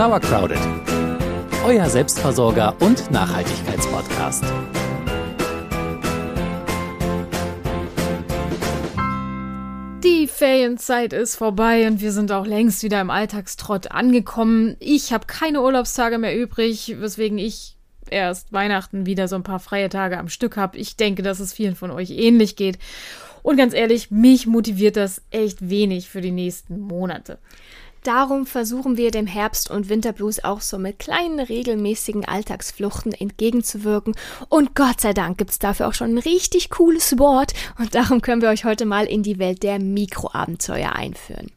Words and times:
Sauercrowded, 0.00 0.56
euer 1.62 1.84
Selbstversorger 1.90 2.74
und 2.80 3.10
Nachhaltigkeitspodcast. 3.10 4.44
Die 10.02 10.26
Ferienzeit 10.26 11.12
ist 11.12 11.36
vorbei 11.36 11.86
und 11.86 12.00
wir 12.00 12.12
sind 12.12 12.32
auch 12.32 12.46
längst 12.46 12.82
wieder 12.82 12.98
im 13.02 13.10
Alltagstrott 13.10 13.90
angekommen. 13.90 14.76
Ich 14.78 15.12
habe 15.12 15.26
keine 15.26 15.60
Urlaubstage 15.60 16.16
mehr 16.16 16.34
übrig, 16.34 16.96
weswegen 16.98 17.36
ich 17.36 17.76
erst 18.08 18.54
Weihnachten 18.54 19.04
wieder 19.04 19.28
so 19.28 19.36
ein 19.36 19.42
paar 19.42 19.60
freie 19.60 19.90
Tage 19.90 20.16
am 20.16 20.30
Stück 20.30 20.56
habe. 20.56 20.78
Ich 20.78 20.96
denke, 20.96 21.22
dass 21.22 21.40
es 21.40 21.52
vielen 21.52 21.76
von 21.76 21.90
euch 21.90 22.08
ähnlich 22.08 22.56
geht. 22.56 22.78
Und 23.42 23.58
ganz 23.58 23.74
ehrlich, 23.74 24.10
mich 24.10 24.46
motiviert 24.46 24.96
das 24.96 25.20
echt 25.30 25.68
wenig 25.68 26.08
für 26.08 26.22
die 26.22 26.32
nächsten 26.32 26.80
Monate. 26.80 27.38
Darum 28.02 28.46
versuchen 28.46 28.96
wir 28.96 29.10
dem 29.10 29.26
Herbst- 29.26 29.70
und 29.70 29.90
Winterblues 29.90 30.42
auch 30.42 30.62
so 30.62 30.78
mit 30.78 30.98
kleinen 30.98 31.38
regelmäßigen 31.38 32.24
Alltagsfluchten 32.24 33.12
entgegenzuwirken. 33.12 34.14
Und 34.48 34.74
Gott 34.74 35.02
sei 35.02 35.12
Dank 35.12 35.36
gibt's 35.36 35.58
dafür 35.58 35.88
auch 35.88 35.94
schon 35.94 36.14
ein 36.14 36.18
richtig 36.18 36.70
cooles 36.70 37.18
Wort. 37.18 37.52
Und 37.78 37.94
darum 37.94 38.22
können 38.22 38.40
wir 38.40 38.48
euch 38.48 38.64
heute 38.64 38.86
mal 38.86 39.04
in 39.04 39.22
die 39.22 39.38
Welt 39.38 39.62
der 39.62 39.78
Mikroabenteuer 39.78 40.92
einführen. 40.92 41.50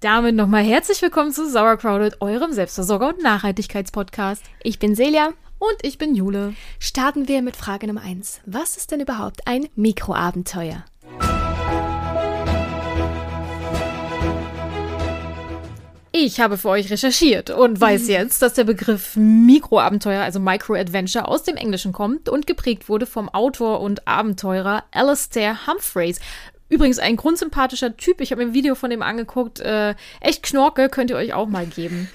Damit 0.00 0.34
nochmal 0.34 0.64
herzlich 0.64 1.02
willkommen 1.02 1.32
zu 1.32 1.48
Sauercrowded, 1.48 2.20
eurem 2.20 2.52
Selbstversorger- 2.52 3.10
und 3.10 3.22
Nachhaltigkeitspodcast. 3.22 4.42
Ich 4.62 4.78
bin 4.78 4.96
Celia. 4.96 5.30
Und 5.58 5.76
ich 5.82 5.98
bin 5.98 6.14
Jule. 6.14 6.54
Starten 6.78 7.28
wir 7.28 7.40
mit 7.40 7.56
Frage 7.56 7.86
Nummer 7.86 8.02
eins: 8.02 8.40
Was 8.44 8.76
ist 8.76 8.90
denn 8.90 9.00
überhaupt 9.00 9.46
ein 9.46 9.66
Mikroabenteuer? 9.76 10.84
Ich 16.16 16.38
habe 16.38 16.58
für 16.58 16.68
euch 16.68 16.92
recherchiert 16.92 17.50
und 17.50 17.80
weiß 17.80 18.06
jetzt, 18.06 18.40
dass 18.40 18.54
der 18.54 18.62
Begriff 18.62 19.16
Mikroabenteuer, 19.16 20.22
also 20.22 20.38
Micro-Adventure, 20.38 21.26
aus 21.26 21.42
dem 21.42 21.56
Englischen 21.56 21.92
kommt 21.92 22.28
und 22.28 22.46
geprägt 22.46 22.88
wurde 22.88 23.04
vom 23.04 23.28
Autor 23.28 23.80
und 23.80 24.06
Abenteurer 24.06 24.84
Alastair 24.92 25.66
Humphreys. 25.66 26.20
Übrigens 26.68 27.00
ein 27.00 27.16
grundsympathischer 27.16 27.96
Typ. 27.96 28.20
Ich 28.20 28.30
habe 28.30 28.44
mir 28.44 28.52
ein 28.52 28.54
Video 28.54 28.76
von 28.76 28.90
dem 28.90 29.02
angeguckt. 29.02 29.58
Äh, 29.58 29.96
echt 30.20 30.44
Knorke, 30.44 30.88
könnt 30.88 31.10
ihr 31.10 31.16
euch 31.16 31.34
auch 31.34 31.48
mal 31.48 31.66
geben. 31.66 32.08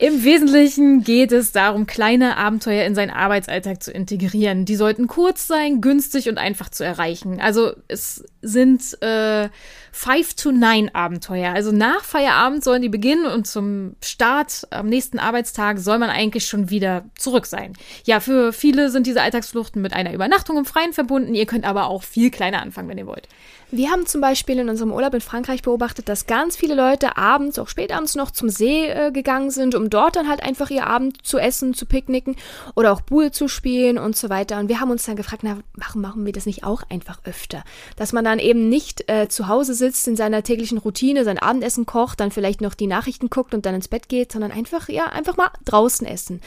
Im 0.00 0.24
Wesentlichen 0.24 1.04
geht 1.04 1.30
es 1.30 1.52
darum, 1.52 1.86
kleine 1.86 2.38
Abenteuer 2.38 2.86
in 2.86 2.94
seinen 2.94 3.10
Arbeitsalltag 3.10 3.82
zu 3.82 3.92
integrieren. 3.92 4.64
Die 4.64 4.76
sollten 4.76 5.08
kurz 5.08 5.46
sein, 5.46 5.82
günstig 5.82 6.30
und 6.30 6.38
einfach 6.38 6.70
zu 6.70 6.84
erreichen. 6.84 7.38
Also 7.38 7.74
es 7.86 8.24
sind 8.40 8.80
äh, 9.02 9.50
Five 9.92 10.32
to 10.36 10.52
Nine 10.52 10.94
Abenteuer. 10.94 11.52
Also 11.52 11.70
nach 11.70 12.02
Feierabend 12.02 12.64
sollen 12.64 12.80
die 12.80 12.88
beginnen 12.88 13.26
und 13.26 13.46
zum 13.46 13.96
Start 14.02 14.66
am 14.70 14.88
nächsten 14.88 15.18
Arbeitstag 15.18 15.78
soll 15.78 15.98
man 15.98 16.08
eigentlich 16.08 16.46
schon 16.46 16.70
wieder 16.70 17.04
zurück 17.18 17.44
sein. 17.44 17.74
Ja, 18.04 18.20
für 18.20 18.54
viele 18.54 18.88
sind 18.88 19.06
diese 19.06 19.20
Alltagsfluchten 19.20 19.82
mit 19.82 19.92
einer 19.92 20.14
Übernachtung 20.14 20.56
im 20.56 20.64
Freien 20.64 20.94
verbunden. 20.94 21.34
Ihr 21.34 21.44
könnt 21.44 21.66
aber 21.66 21.88
auch 21.88 22.04
viel 22.04 22.30
kleiner 22.30 22.62
anfangen, 22.62 22.88
wenn 22.88 22.96
ihr 22.96 23.06
wollt. 23.06 23.28
Wir 23.72 23.90
haben 23.90 24.06
zum 24.06 24.20
Beispiel 24.20 24.58
in 24.58 24.68
unserem 24.68 24.90
Urlaub 24.92 25.14
in 25.14 25.20
Frankreich 25.20 25.62
beobachtet, 25.62 26.08
dass 26.08 26.26
ganz 26.26 26.56
viele 26.56 26.74
Leute 26.74 27.16
abends, 27.16 27.58
auch 27.58 27.68
spätabends 27.68 28.16
noch 28.16 28.30
zum 28.30 28.48
See 28.48 28.88
äh, 28.88 29.12
gegangen 29.12 29.50
sind, 29.50 29.76
um 29.76 29.89
dort 29.90 30.16
dann 30.16 30.28
halt 30.28 30.42
einfach 30.42 30.70
ihr 30.70 30.86
Abend 30.86 31.26
zu 31.26 31.38
essen, 31.38 31.74
zu 31.74 31.86
picknicken 31.86 32.36
oder 32.74 32.92
auch 32.92 33.00
Buhl 33.00 33.30
zu 33.30 33.48
spielen 33.48 33.98
und 33.98 34.16
so 34.16 34.30
weiter. 34.30 34.58
Und 34.58 34.68
wir 34.68 34.80
haben 34.80 34.90
uns 34.90 35.04
dann 35.04 35.16
gefragt, 35.16 35.42
na, 35.42 35.58
warum 35.74 36.02
machen 36.02 36.24
wir 36.24 36.32
das 36.32 36.46
nicht 36.46 36.64
auch 36.64 36.82
einfach 36.88 37.20
öfter? 37.24 37.64
Dass 37.96 38.12
man 38.12 38.24
dann 38.24 38.38
eben 38.38 38.68
nicht 38.68 39.10
äh, 39.10 39.28
zu 39.28 39.48
Hause 39.48 39.74
sitzt 39.74 40.08
in 40.08 40.16
seiner 40.16 40.42
täglichen 40.42 40.78
Routine, 40.78 41.24
sein 41.24 41.38
Abendessen 41.38 41.86
kocht, 41.86 42.20
dann 42.20 42.30
vielleicht 42.30 42.60
noch 42.60 42.74
die 42.74 42.86
Nachrichten 42.86 43.30
guckt 43.30 43.54
und 43.54 43.66
dann 43.66 43.74
ins 43.74 43.88
Bett 43.88 44.08
geht, 44.08 44.32
sondern 44.32 44.52
einfach, 44.52 44.88
ja, 44.88 45.06
einfach 45.06 45.36
mal 45.36 45.50
draußen 45.64 46.06
essen. 46.06 46.40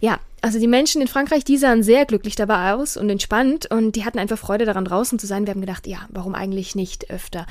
Ja, 0.00 0.18
also 0.44 0.58
die 0.58 0.66
Menschen 0.66 1.00
in 1.00 1.08
Frankreich, 1.08 1.42
die 1.42 1.56
sahen 1.56 1.82
sehr 1.82 2.04
glücklich 2.04 2.36
dabei 2.36 2.74
aus 2.74 2.98
und 2.98 3.08
entspannt 3.08 3.64
und 3.70 3.96
die 3.96 4.04
hatten 4.04 4.18
einfach 4.18 4.36
Freude 4.36 4.66
daran, 4.66 4.84
draußen 4.84 5.18
zu 5.18 5.26
sein. 5.26 5.46
Wir 5.46 5.54
haben 5.54 5.62
gedacht, 5.62 5.86
ja, 5.86 6.00
warum 6.10 6.34
eigentlich 6.34 6.74
nicht 6.74 7.10
öfter? 7.10 7.46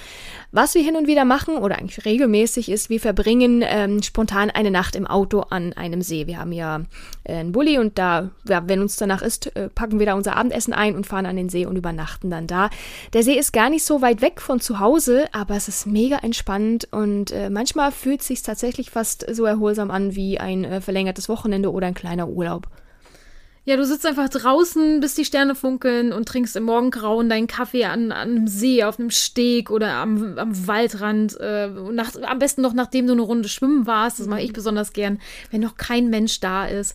Was 0.52 0.76
wir 0.76 0.84
hin 0.84 0.96
und 0.96 1.08
wieder 1.08 1.26
machen 1.26 1.58
oder 1.58 1.80
eigentlich 1.80 2.06
regelmäßig 2.06 2.70
ist, 2.70 2.92
wir 2.92 3.00
verbringen 3.00 3.64
ähm, 3.66 4.04
spontan 4.04 4.52
eine 4.52 4.70
Nacht 4.70 4.96
im 4.96 5.08
Auto 5.08 5.40
an 5.40 5.74
einem 5.74 6.04
See. 6.04 6.28
Wir 6.28 6.38
haben 6.38 6.52
ja 6.52 6.81
äh, 7.24 7.34
einen 7.34 7.52
Bulli 7.52 7.80
und 7.80 7.98
da, 7.98 8.30
ja, 8.48 8.68
wenn 8.68 8.81
uns 8.81 8.96
danach 8.96 9.24
ist, 9.24 9.56
äh, 9.56 9.70
packen 9.70 9.98
wir 9.98 10.06
da 10.06 10.14
unser 10.14 10.36
Abendessen 10.36 10.74
ein 10.74 10.96
und 10.96 11.08
fahren 11.08 11.25
an 11.25 11.36
den 11.36 11.50
See 11.50 11.66
und 11.66 11.75
übernachten 11.75 12.30
dann 12.30 12.46
da. 12.46 12.70
Der 13.14 13.24
See 13.24 13.40
ist 13.40 13.54
gar 13.54 13.72
nicht 13.72 13.86
so 13.86 14.04
weit 14.04 14.22
weg 14.22 14.40
von 14.40 14.60
zu 14.60 14.80
Hause, 14.80 15.25
aber 15.31 15.56
es 15.56 15.68
ist 15.68 15.88
mega 15.88 16.18
entspannt 16.18 16.88
und 16.92 17.31
äh, 17.31 17.50
manchmal 17.50 17.92
fühlt 17.92 18.22
es 18.22 18.28
sich 18.28 18.44
tatsächlich 18.44 18.92
fast 18.92 19.25
so 19.34 19.46
erholsam 19.46 19.90
an 19.90 20.14
wie 20.14 20.40
ein 20.40 20.64
äh, 20.64 20.80
verlängertes 20.80 21.28
Wochenende 21.28 21.72
oder 21.72 21.88
ein 21.88 21.96
kleiner 21.96 22.28
Urlaub. 22.28 22.68
Ja, 23.66 23.78
du 23.78 23.85
sitzt 23.85 24.06
einfach 24.06 24.28
draußen, 24.28 25.00
bis 25.00 25.16
die 25.16 25.24
Sterne 25.24 25.56
funkeln 25.56 26.12
und 26.12 26.28
trinkst 26.28 26.57
im 26.57 26.63
Morgengrauen 26.63 27.29
deinen 27.29 27.47
Kaffee 27.47 27.85
an, 27.85 28.12
an 28.12 28.31
einem 28.31 28.47
See, 28.47 28.84
auf 28.84 29.00
einem 29.00 29.09
Steg 29.09 29.72
oder 29.72 29.94
am, 29.94 30.38
am 30.38 30.68
Waldrand. 30.68 31.40
Äh, 31.40 31.69
nach, 31.69 32.12
am 32.22 32.40
besten 32.40 32.62
noch, 32.62 32.74
nachdem 32.74 33.07
du 33.07 33.13
eine 33.13 33.22
Runde 33.22 33.47
schwimmen 33.47 33.88
warst. 33.88 34.19
Das 34.19 34.28
mache 34.28 34.41
ich 34.41 34.51
besonders 34.51 34.91
gern, 34.91 35.22
wenn 35.50 35.62
noch 35.62 35.78
kein 35.78 36.09
Mensch 36.09 36.41
da 36.41 36.66
ist. 36.66 36.94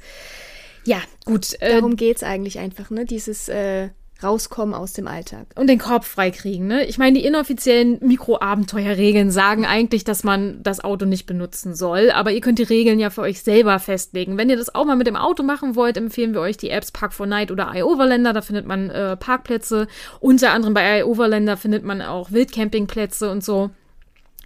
Ja, 0.84 1.00
gut. 1.24 1.54
Äh, 1.60 1.76
Darum 1.76 1.96
geht's 1.96 2.22
eigentlich 2.22 2.58
einfach, 2.58 2.90
ne? 2.90 3.06
Dieses 3.06 3.48
äh, 3.48 3.88
rauskommen 4.22 4.74
aus 4.74 4.92
dem 4.92 5.06
Alltag. 5.06 5.46
Und 5.54 5.68
den 5.68 5.78
Korb 5.78 6.04
freikriegen, 6.04 6.66
ne? 6.66 6.84
Ich 6.86 6.98
meine, 6.98 7.18
die 7.18 7.24
inoffiziellen 7.24 7.98
Mikroabenteuerregeln 8.00 9.30
sagen 9.30 9.64
eigentlich, 9.64 10.04
dass 10.04 10.24
man 10.24 10.62
das 10.62 10.82
Auto 10.82 11.06
nicht 11.06 11.26
benutzen 11.26 11.74
soll, 11.74 12.10
aber 12.10 12.32
ihr 12.32 12.40
könnt 12.40 12.58
die 12.58 12.64
Regeln 12.64 12.98
ja 12.98 13.10
für 13.10 13.22
euch 13.22 13.42
selber 13.42 13.78
festlegen. 13.78 14.36
Wenn 14.36 14.50
ihr 14.50 14.56
das 14.56 14.74
auch 14.74 14.84
mal 14.84 14.96
mit 14.96 15.06
dem 15.06 15.16
Auto 15.16 15.42
machen 15.42 15.76
wollt, 15.76 15.96
empfehlen 15.96 16.34
wir 16.34 16.40
euch 16.40 16.56
die 16.56 16.70
Apps 16.70 16.92
Park4Night 16.92 17.52
oder 17.52 17.70
iOverlander, 17.74 18.32
da 18.32 18.42
findet 18.42 18.66
man 18.66 18.90
äh, 18.90 19.16
Parkplätze. 19.16 19.86
Unter 20.20 20.52
anderem 20.52 20.74
bei 20.74 21.00
iOverlander 21.00 21.56
findet 21.56 21.84
man 21.84 22.02
auch 22.02 22.32
Wildcampingplätze 22.32 23.30
und 23.30 23.44
so. 23.44 23.70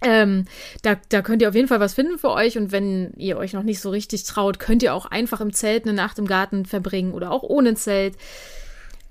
Ähm, 0.03 0.45
da, 0.81 0.97
da 1.09 1.21
könnt 1.21 1.41
ihr 1.41 1.49
auf 1.49 1.55
jeden 1.55 1.67
Fall 1.67 1.79
was 1.79 1.93
finden 1.93 2.19
für 2.19 2.31
euch 2.31 2.57
und 2.57 2.71
wenn 2.71 3.13
ihr 3.15 3.37
euch 3.37 3.53
noch 3.53 3.63
nicht 3.63 3.79
so 3.79 3.89
richtig 3.89 4.25
traut, 4.25 4.59
könnt 4.59 4.83
ihr 4.83 4.93
auch 4.93 5.05
einfach 5.05 5.39
im 5.39 5.53
Zelt 5.53 5.85
eine 5.85 5.93
Nacht 5.93 6.19
im 6.19 6.27
Garten 6.27 6.65
verbringen 6.65 7.13
oder 7.13 7.31
auch 7.31 7.43
ohne 7.43 7.75
Zelt 7.75 8.15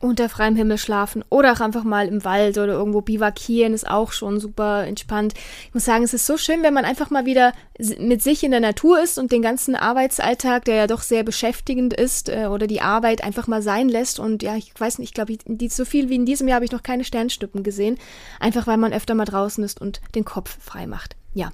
unter 0.02 0.28
freiem 0.28 0.56
Himmel 0.56 0.78
schlafen 0.78 1.24
oder 1.30 1.52
auch 1.52 1.60
einfach 1.60 1.84
mal 1.84 2.08
im 2.08 2.24
Wald 2.24 2.58
oder 2.58 2.72
irgendwo 2.72 3.00
bivakieren 3.00 3.72
ist 3.72 3.88
auch 3.88 4.12
schon 4.12 4.40
super 4.40 4.86
entspannt. 4.86 5.34
Ich 5.68 5.74
muss 5.74 5.84
sagen, 5.84 6.02
es 6.02 6.14
ist 6.14 6.26
so 6.26 6.36
schön, 6.36 6.62
wenn 6.62 6.74
man 6.74 6.84
einfach 6.84 7.10
mal 7.10 7.24
wieder 7.24 7.52
mit 7.98 8.22
sich 8.22 8.42
in 8.44 8.50
der 8.50 8.60
Natur 8.60 9.00
ist 9.02 9.18
und 9.18 9.32
den 9.32 9.42
ganzen 9.42 9.76
Arbeitsalltag, 9.76 10.64
der 10.64 10.74
ja 10.74 10.86
doch 10.86 11.02
sehr 11.02 11.22
beschäftigend 11.22 11.94
ist, 11.94 12.28
äh, 12.28 12.46
oder 12.46 12.66
die 12.66 12.80
Arbeit 12.80 13.24
einfach 13.24 13.46
mal 13.46 13.62
sein 13.62 13.88
lässt. 13.88 14.18
Und 14.18 14.42
ja, 14.42 14.56
ich 14.56 14.72
weiß 14.78 14.98
nicht, 14.98 15.10
ich 15.10 15.14
glaube, 15.14 15.36
so 15.68 15.84
viel 15.84 16.08
wie 16.08 16.16
in 16.16 16.26
diesem 16.26 16.48
Jahr 16.48 16.56
habe 16.56 16.64
ich 16.64 16.72
noch 16.72 16.82
keine 16.82 17.04
Sternschnuppen 17.04 17.62
gesehen. 17.62 17.98
Einfach 18.40 18.66
weil 18.66 18.76
man 18.76 18.92
öfter 18.92 19.14
mal 19.14 19.24
draußen 19.24 19.62
ist 19.64 19.80
und 19.80 20.00
den 20.14 20.24
Kopf 20.24 20.58
frei 20.60 20.86
macht. 20.86 21.16
Ja, 21.34 21.50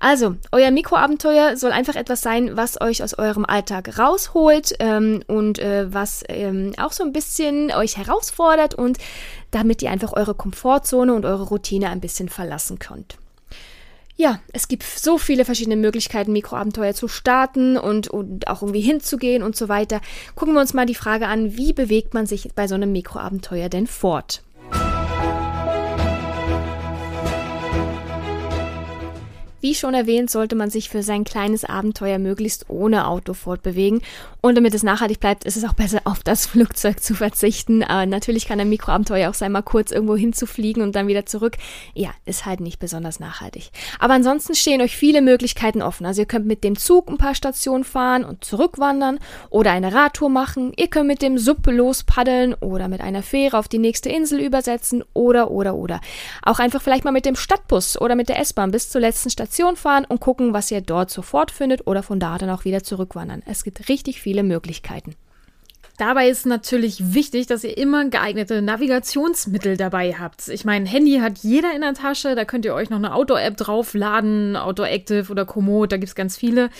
also 0.00 0.34
euer 0.50 0.72
Mikroabenteuer 0.72 1.56
soll 1.56 1.70
einfach 1.70 1.94
etwas 1.94 2.20
sein, 2.20 2.56
was 2.56 2.80
euch 2.80 3.04
aus 3.04 3.16
eurem 3.16 3.44
Alltag 3.44 3.96
rausholt 3.96 4.74
ähm, 4.80 5.22
und 5.28 5.60
äh, 5.60 5.92
was 5.92 6.24
ähm, 6.28 6.72
auch 6.78 6.90
so 6.90 7.04
ein 7.04 7.12
bisschen 7.12 7.70
euch 7.70 7.96
herausfordert 7.96 8.74
und 8.74 8.98
damit 9.52 9.82
ihr 9.82 9.90
einfach 9.92 10.14
eure 10.14 10.34
Komfortzone 10.34 11.14
und 11.14 11.24
eure 11.24 11.44
Routine 11.44 11.90
ein 11.90 12.00
bisschen 12.00 12.28
verlassen 12.28 12.80
könnt. 12.80 13.18
Ja, 14.16 14.40
es 14.52 14.68
gibt 14.68 14.82
so 14.82 15.16
viele 15.16 15.44
verschiedene 15.44 15.76
Möglichkeiten, 15.76 16.32
Mikroabenteuer 16.32 16.92
zu 16.92 17.06
starten 17.08 17.78
und, 17.78 18.08
und 18.08 18.48
auch 18.48 18.62
irgendwie 18.62 18.82
hinzugehen 18.82 19.42
und 19.42 19.56
so 19.56 19.68
weiter. 19.68 20.00
Gucken 20.34 20.54
wir 20.54 20.60
uns 20.60 20.74
mal 20.74 20.86
die 20.86 20.94
Frage 20.94 21.26
an, 21.26 21.56
wie 21.56 21.72
bewegt 21.72 22.14
man 22.14 22.26
sich 22.26 22.50
bei 22.54 22.66
so 22.68 22.74
einem 22.74 22.92
Mikroabenteuer 22.92 23.68
denn 23.68 23.86
fort? 23.86 24.42
Wie 29.60 29.74
schon 29.74 29.92
erwähnt, 29.92 30.30
sollte 30.30 30.56
man 30.56 30.70
sich 30.70 30.88
für 30.88 31.02
sein 31.02 31.24
kleines 31.24 31.66
Abenteuer 31.66 32.18
möglichst 32.18 32.70
ohne 32.70 33.06
Auto 33.06 33.34
fortbewegen. 33.34 34.00
Und 34.40 34.54
damit 34.54 34.72
es 34.72 34.82
nachhaltig 34.82 35.20
bleibt, 35.20 35.44
ist 35.44 35.58
es 35.58 35.64
auch 35.64 35.74
besser, 35.74 36.00
auf 36.04 36.22
das 36.22 36.46
Flugzeug 36.46 37.02
zu 37.02 37.14
verzichten. 37.14 37.82
Aber 37.82 38.06
natürlich 38.06 38.46
kann 38.46 38.58
ein 38.58 38.70
Mikroabenteuer 38.70 39.28
auch 39.28 39.34
sein, 39.34 39.52
mal 39.52 39.60
kurz 39.60 39.90
irgendwo 39.90 40.16
hinzufliegen 40.16 40.82
und 40.82 40.96
dann 40.96 41.08
wieder 41.08 41.26
zurück. 41.26 41.58
Ja, 41.92 42.10
ist 42.24 42.46
halt 42.46 42.60
nicht 42.60 42.78
besonders 42.78 43.20
nachhaltig. 43.20 43.70
Aber 43.98 44.14
ansonsten 44.14 44.54
stehen 44.54 44.80
euch 44.80 44.96
viele 44.96 45.20
Möglichkeiten 45.20 45.82
offen. 45.82 46.06
Also 46.06 46.22
ihr 46.22 46.26
könnt 46.26 46.46
mit 46.46 46.64
dem 46.64 46.78
Zug 46.78 47.10
ein 47.10 47.18
paar 47.18 47.34
Stationen 47.34 47.84
fahren 47.84 48.24
und 48.24 48.42
zurückwandern 48.42 49.18
oder 49.50 49.72
eine 49.72 49.92
Radtour 49.92 50.30
machen. 50.30 50.72
Ihr 50.76 50.88
könnt 50.88 51.08
mit 51.08 51.20
dem 51.20 51.36
Sub 51.36 51.66
lospaddeln 51.66 52.54
oder 52.54 52.88
mit 52.88 53.02
einer 53.02 53.22
Fähre 53.22 53.58
auf 53.58 53.68
die 53.68 53.78
nächste 53.78 54.08
Insel 54.08 54.40
übersetzen 54.40 55.04
oder, 55.12 55.50
oder, 55.50 55.74
oder. 55.74 56.00
Auch 56.42 56.60
einfach 56.60 56.80
vielleicht 56.80 57.04
mal 57.04 57.10
mit 57.10 57.26
dem 57.26 57.36
Stadtbus 57.36 58.00
oder 58.00 58.14
mit 58.14 58.30
der 58.30 58.40
S-Bahn 58.40 58.70
bis 58.70 58.88
zur 58.88 59.02
letzten 59.02 59.28
Station 59.28 59.49
Station 59.50 59.74
fahren 59.74 60.04
und 60.08 60.20
gucken, 60.20 60.54
was 60.54 60.70
ihr 60.70 60.80
dort 60.80 61.10
sofort 61.10 61.50
findet 61.50 61.84
oder 61.88 62.04
von 62.04 62.20
da 62.20 62.38
dann 62.38 62.50
auch 62.50 62.64
wieder 62.64 62.84
zurückwandern. 62.84 63.42
Es 63.46 63.64
gibt 63.64 63.88
richtig 63.88 64.20
viele 64.20 64.44
Möglichkeiten. 64.44 65.16
Dabei 65.98 66.28
ist 66.28 66.46
natürlich 66.46 67.14
wichtig, 67.14 67.48
dass 67.48 67.64
ihr 67.64 67.76
immer 67.76 68.08
geeignete 68.08 68.62
Navigationsmittel 68.62 69.76
dabei 69.76 70.14
habt. 70.14 70.46
Ich 70.46 70.64
meine, 70.64 70.88
Handy 70.88 71.18
hat 71.18 71.38
jeder 71.38 71.74
in 71.74 71.80
der 71.80 71.94
Tasche, 71.94 72.36
da 72.36 72.44
könnt 72.44 72.64
ihr 72.64 72.74
euch 72.74 72.90
noch 72.90 72.98
eine 72.98 73.12
Outdoor-App 73.12 73.56
draufladen, 73.56 74.56
Outdoor 74.56 74.86
Active 74.86 75.32
oder 75.32 75.44
Komoot, 75.44 75.90
da 75.90 75.96
gibt 75.96 76.10
es 76.10 76.14
ganz 76.14 76.36
viele. 76.36 76.70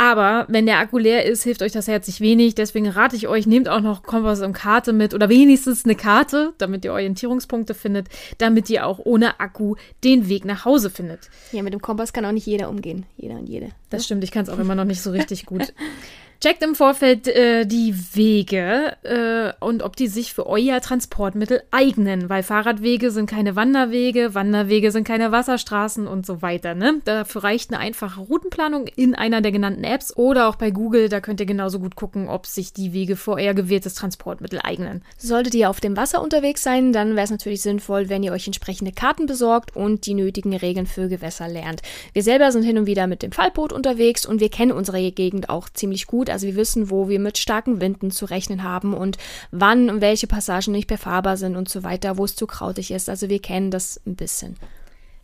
Aber 0.00 0.46
wenn 0.48 0.64
der 0.64 0.78
Akku 0.78 0.96
leer 0.96 1.26
ist, 1.26 1.42
hilft 1.42 1.60
euch 1.60 1.72
das 1.72 1.86
herzlich 1.86 2.22
wenig. 2.22 2.54
Deswegen 2.54 2.88
rate 2.88 3.16
ich 3.16 3.28
euch, 3.28 3.46
nehmt 3.46 3.68
auch 3.68 3.82
noch 3.82 4.02
Kompass 4.02 4.40
und 4.40 4.54
Karte 4.54 4.94
mit 4.94 5.12
oder 5.12 5.28
wenigstens 5.28 5.84
eine 5.84 5.94
Karte, 5.94 6.54
damit 6.56 6.86
ihr 6.86 6.94
Orientierungspunkte 6.94 7.74
findet, 7.74 8.08
damit 8.38 8.70
ihr 8.70 8.86
auch 8.86 8.98
ohne 8.98 9.40
Akku 9.40 9.74
den 10.02 10.30
Weg 10.30 10.46
nach 10.46 10.64
Hause 10.64 10.88
findet. 10.88 11.28
Ja, 11.52 11.62
mit 11.62 11.74
dem 11.74 11.82
Kompass 11.82 12.14
kann 12.14 12.24
auch 12.24 12.32
nicht 12.32 12.46
jeder 12.46 12.70
umgehen. 12.70 13.04
Jeder 13.18 13.34
und 13.34 13.46
jede. 13.46 13.72
Das 13.90 14.06
stimmt, 14.06 14.24
ich 14.24 14.30
kann 14.30 14.44
es 14.44 14.48
auch 14.48 14.58
immer 14.58 14.74
noch 14.74 14.86
nicht 14.86 15.02
so 15.02 15.10
richtig 15.10 15.44
gut. 15.44 15.74
Checkt 16.40 16.62
im 16.62 16.74
Vorfeld 16.74 17.28
äh, 17.28 17.66
die 17.66 17.94
Wege 18.14 18.96
äh, 19.02 19.52
und 19.62 19.82
ob 19.82 19.94
die 19.96 20.06
sich 20.06 20.32
für 20.32 20.46
euer 20.46 20.80
Transportmittel 20.80 21.62
eignen, 21.70 22.30
weil 22.30 22.42
Fahrradwege 22.42 23.10
sind 23.10 23.28
keine 23.28 23.56
Wanderwege, 23.56 24.34
Wanderwege 24.34 24.90
sind 24.90 25.06
keine 25.06 25.32
Wasserstraßen 25.32 26.06
und 26.06 26.24
so 26.24 26.40
weiter. 26.40 26.74
Ne? 26.74 27.02
Dafür 27.04 27.44
reicht 27.44 27.70
eine 27.70 27.78
einfache 27.78 28.22
Routenplanung 28.22 28.86
in 28.86 29.14
einer 29.14 29.42
der 29.42 29.52
genannten 29.52 29.84
Apps 29.84 30.16
oder 30.16 30.48
auch 30.48 30.56
bei 30.56 30.70
Google. 30.70 31.10
Da 31.10 31.20
könnt 31.20 31.40
ihr 31.40 31.46
genauso 31.46 31.78
gut 31.78 31.94
gucken, 31.94 32.30
ob 32.30 32.46
sich 32.46 32.72
die 32.72 32.94
Wege 32.94 33.16
für 33.16 33.32
euer 33.32 33.52
gewähltes 33.52 33.92
Transportmittel 33.92 34.60
eignen. 34.62 35.02
Solltet 35.18 35.54
ihr 35.54 35.68
auf 35.68 35.80
dem 35.80 35.94
Wasser 35.98 36.22
unterwegs 36.22 36.62
sein, 36.62 36.94
dann 36.94 37.16
wäre 37.16 37.24
es 37.24 37.30
natürlich 37.30 37.60
sinnvoll, 37.60 38.08
wenn 38.08 38.22
ihr 38.22 38.32
euch 38.32 38.46
entsprechende 38.46 38.92
Karten 38.92 39.26
besorgt 39.26 39.76
und 39.76 40.06
die 40.06 40.14
nötigen 40.14 40.56
Regeln 40.56 40.86
für 40.86 41.08
Gewässer 41.08 41.48
lernt. 41.48 41.82
Wir 42.14 42.22
selber 42.22 42.50
sind 42.50 42.62
hin 42.62 42.78
und 42.78 42.86
wieder 42.86 43.06
mit 43.06 43.22
dem 43.22 43.32
Fallboot 43.32 43.74
unterwegs 43.74 44.24
und 44.24 44.40
wir 44.40 44.48
kennen 44.48 44.72
unsere 44.72 45.12
Gegend 45.12 45.50
auch 45.50 45.68
ziemlich 45.68 46.06
gut 46.06 46.29
also 46.32 46.46
wir 46.46 46.56
wissen, 46.56 46.90
wo 46.90 47.08
wir 47.08 47.18
mit 47.20 47.38
starken 47.38 47.80
Winden 47.80 48.10
zu 48.10 48.24
rechnen 48.24 48.62
haben 48.62 48.94
und 48.94 49.18
wann 49.50 49.90
und 49.90 50.00
welche 50.00 50.26
Passagen 50.26 50.72
nicht 50.72 50.88
befahrbar 50.88 51.36
sind 51.36 51.56
und 51.56 51.68
so 51.68 51.82
weiter, 51.82 52.18
wo 52.18 52.24
es 52.24 52.36
zu 52.36 52.46
krautig 52.46 52.90
ist. 52.90 53.08
Also 53.08 53.28
wir 53.28 53.40
kennen 53.40 53.70
das 53.70 54.00
ein 54.06 54.16
bisschen. 54.16 54.56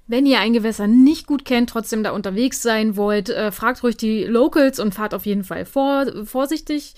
Wenn 0.08 0.26
ihr 0.26 0.38
ein 0.38 0.52
Gewässer 0.52 0.86
nicht 0.86 1.26
gut 1.26 1.44
kennt, 1.44 1.70
trotzdem 1.70 2.04
da 2.04 2.12
unterwegs 2.12 2.62
sein 2.62 2.96
wollt, 2.96 3.28
äh, 3.28 3.50
fragt 3.50 3.82
ruhig 3.82 3.96
die 3.96 4.22
Locals 4.24 4.78
und 4.78 4.94
fahrt 4.94 5.14
auf 5.14 5.26
jeden 5.26 5.42
Fall 5.42 5.64
vor, 5.64 6.06
vorsichtig. 6.24 6.94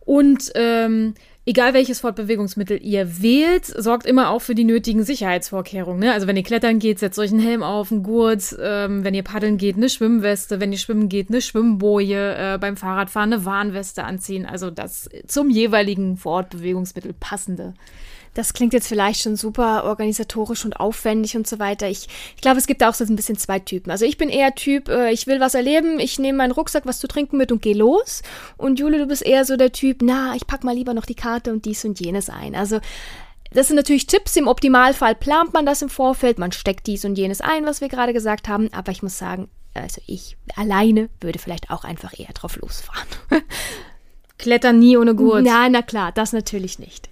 Und 0.00 0.52
ähm, 0.54 1.14
egal 1.46 1.74
welches 1.74 2.00
Fortbewegungsmittel 2.00 2.78
ihr 2.82 3.22
wählt, 3.22 3.66
sorgt 3.66 4.06
immer 4.06 4.30
auch 4.30 4.40
für 4.40 4.54
die 4.54 4.64
nötigen 4.64 5.04
Sicherheitsvorkehrungen. 5.04 6.00
Ne? 6.00 6.12
Also 6.12 6.26
wenn 6.26 6.36
ihr 6.36 6.42
klettern 6.42 6.78
geht, 6.78 6.98
setzt 6.98 7.18
euch 7.18 7.30
einen 7.30 7.40
Helm 7.40 7.62
auf, 7.62 7.92
einen 7.92 8.02
Gurt. 8.02 8.56
Ähm, 8.60 9.04
wenn 9.04 9.14
ihr 9.14 9.22
paddeln 9.22 9.58
geht, 9.58 9.76
eine 9.76 9.88
Schwimmweste. 9.88 10.60
Wenn 10.60 10.72
ihr 10.72 10.78
schwimmen 10.78 11.08
geht, 11.08 11.28
eine 11.28 11.40
Schwimmboje. 11.40 12.36
Äh, 12.36 12.58
beim 12.58 12.76
Fahrradfahren 12.76 13.32
eine 13.32 13.44
Warnweste 13.44 14.04
anziehen. 14.04 14.46
Also 14.46 14.70
das 14.70 15.08
zum 15.26 15.50
jeweiligen 15.50 16.16
Fortbewegungsmittel 16.16 17.14
passende 17.18 17.74
das 18.34 18.52
klingt 18.52 18.72
jetzt 18.72 18.88
vielleicht 18.88 19.22
schon 19.22 19.36
super 19.36 19.84
organisatorisch 19.84 20.64
und 20.64 20.78
aufwendig 20.78 21.36
und 21.36 21.46
so 21.46 21.58
weiter. 21.58 21.88
Ich, 21.88 22.08
ich 22.34 22.42
glaube, 22.42 22.58
es 22.58 22.66
gibt 22.66 22.82
auch 22.82 22.94
so 22.94 23.04
ein 23.04 23.16
bisschen 23.16 23.38
zwei 23.38 23.60
Typen. 23.60 23.90
Also 23.90 24.04
ich 24.04 24.18
bin 24.18 24.28
eher 24.28 24.54
Typ, 24.54 24.88
äh, 24.88 25.12
ich 25.12 25.26
will 25.26 25.40
was 25.40 25.54
erleben, 25.54 26.00
ich 26.00 26.18
nehme 26.18 26.38
meinen 26.38 26.52
Rucksack, 26.52 26.84
was 26.86 26.98
zu 26.98 27.06
trinken 27.06 27.36
mit 27.36 27.52
und 27.52 27.62
gehe 27.62 27.76
los. 27.76 28.22
Und 28.56 28.78
Jule, 28.78 28.98
du 28.98 29.06
bist 29.06 29.22
eher 29.22 29.44
so 29.44 29.56
der 29.56 29.72
Typ, 29.72 29.98
na, 30.02 30.34
ich 30.34 30.46
pack 30.46 30.64
mal 30.64 30.74
lieber 30.74 30.94
noch 30.94 31.06
die 31.06 31.14
Karte 31.14 31.52
und 31.52 31.64
dies 31.64 31.84
und 31.84 32.00
jenes 32.00 32.28
ein. 32.28 32.54
Also 32.54 32.80
das 33.52 33.68
sind 33.68 33.76
natürlich 33.76 34.08
Tipps. 34.08 34.36
Im 34.36 34.48
Optimalfall 34.48 35.14
plant 35.14 35.54
man 35.54 35.64
das 35.64 35.80
im 35.80 35.88
Vorfeld, 35.88 36.38
man 36.38 36.52
steckt 36.52 36.86
dies 36.88 37.04
und 37.04 37.16
jenes 37.16 37.40
ein, 37.40 37.64
was 37.64 37.80
wir 37.80 37.88
gerade 37.88 38.12
gesagt 38.12 38.48
haben. 38.48 38.72
Aber 38.72 38.90
ich 38.90 39.02
muss 39.02 39.16
sagen, 39.16 39.48
also 39.74 40.00
ich 40.06 40.36
alleine 40.56 41.08
würde 41.20 41.38
vielleicht 41.38 41.70
auch 41.70 41.84
einfach 41.84 42.18
eher 42.18 42.32
drauf 42.32 42.56
losfahren. 42.56 43.08
Klettern 44.38 44.78
nie 44.80 44.96
ohne 44.96 45.14
Gurt. 45.14 45.44
Na, 45.44 45.68
na 45.68 45.82
klar, 45.82 46.10
das 46.12 46.32
natürlich 46.32 46.78
nicht. 46.78 47.08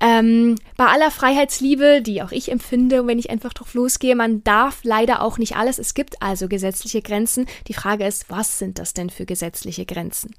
Ähm, 0.00 0.56
bei 0.76 0.86
aller 0.86 1.10
Freiheitsliebe, 1.10 2.02
die 2.02 2.22
auch 2.22 2.30
ich 2.30 2.52
empfinde, 2.52 3.06
wenn 3.06 3.18
ich 3.18 3.30
einfach 3.30 3.54
drauf 3.54 3.74
losgehe, 3.74 4.14
man 4.14 4.44
darf 4.44 4.80
leider 4.82 5.22
auch 5.22 5.38
nicht 5.38 5.56
alles. 5.56 5.78
Es 5.78 5.94
gibt 5.94 6.20
also 6.22 6.46
gesetzliche 6.46 7.00
Grenzen. 7.02 7.46
Die 7.68 7.74
Frage 7.74 8.06
ist, 8.06 8.30
was 8.30 8.58
sind 8.58 8.78
das 8.78 8.92
denn 8.92 9.10
für 9.10 9.24
gesetzliche 9.24 9.86
Grenzen? 9.86 10.34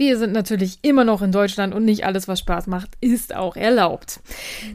Wir 0.00 0.16
sind 0.16 0.32
natürlich 0.32 0.78
immer 0.80 1.04
noch 1.04 1.20
in 1.20 1.30
Deutschland 1.30 1.74
und 1.74 1.84
nicht 1.84 2.06
alles, 2.06 2.26
was 2.26 2.38
Spaß 2.38 2.68
macht, 2.68 2.88
ist 3.02 3.36
auch 3.36 3.54
erlaubt. 3.54 4.20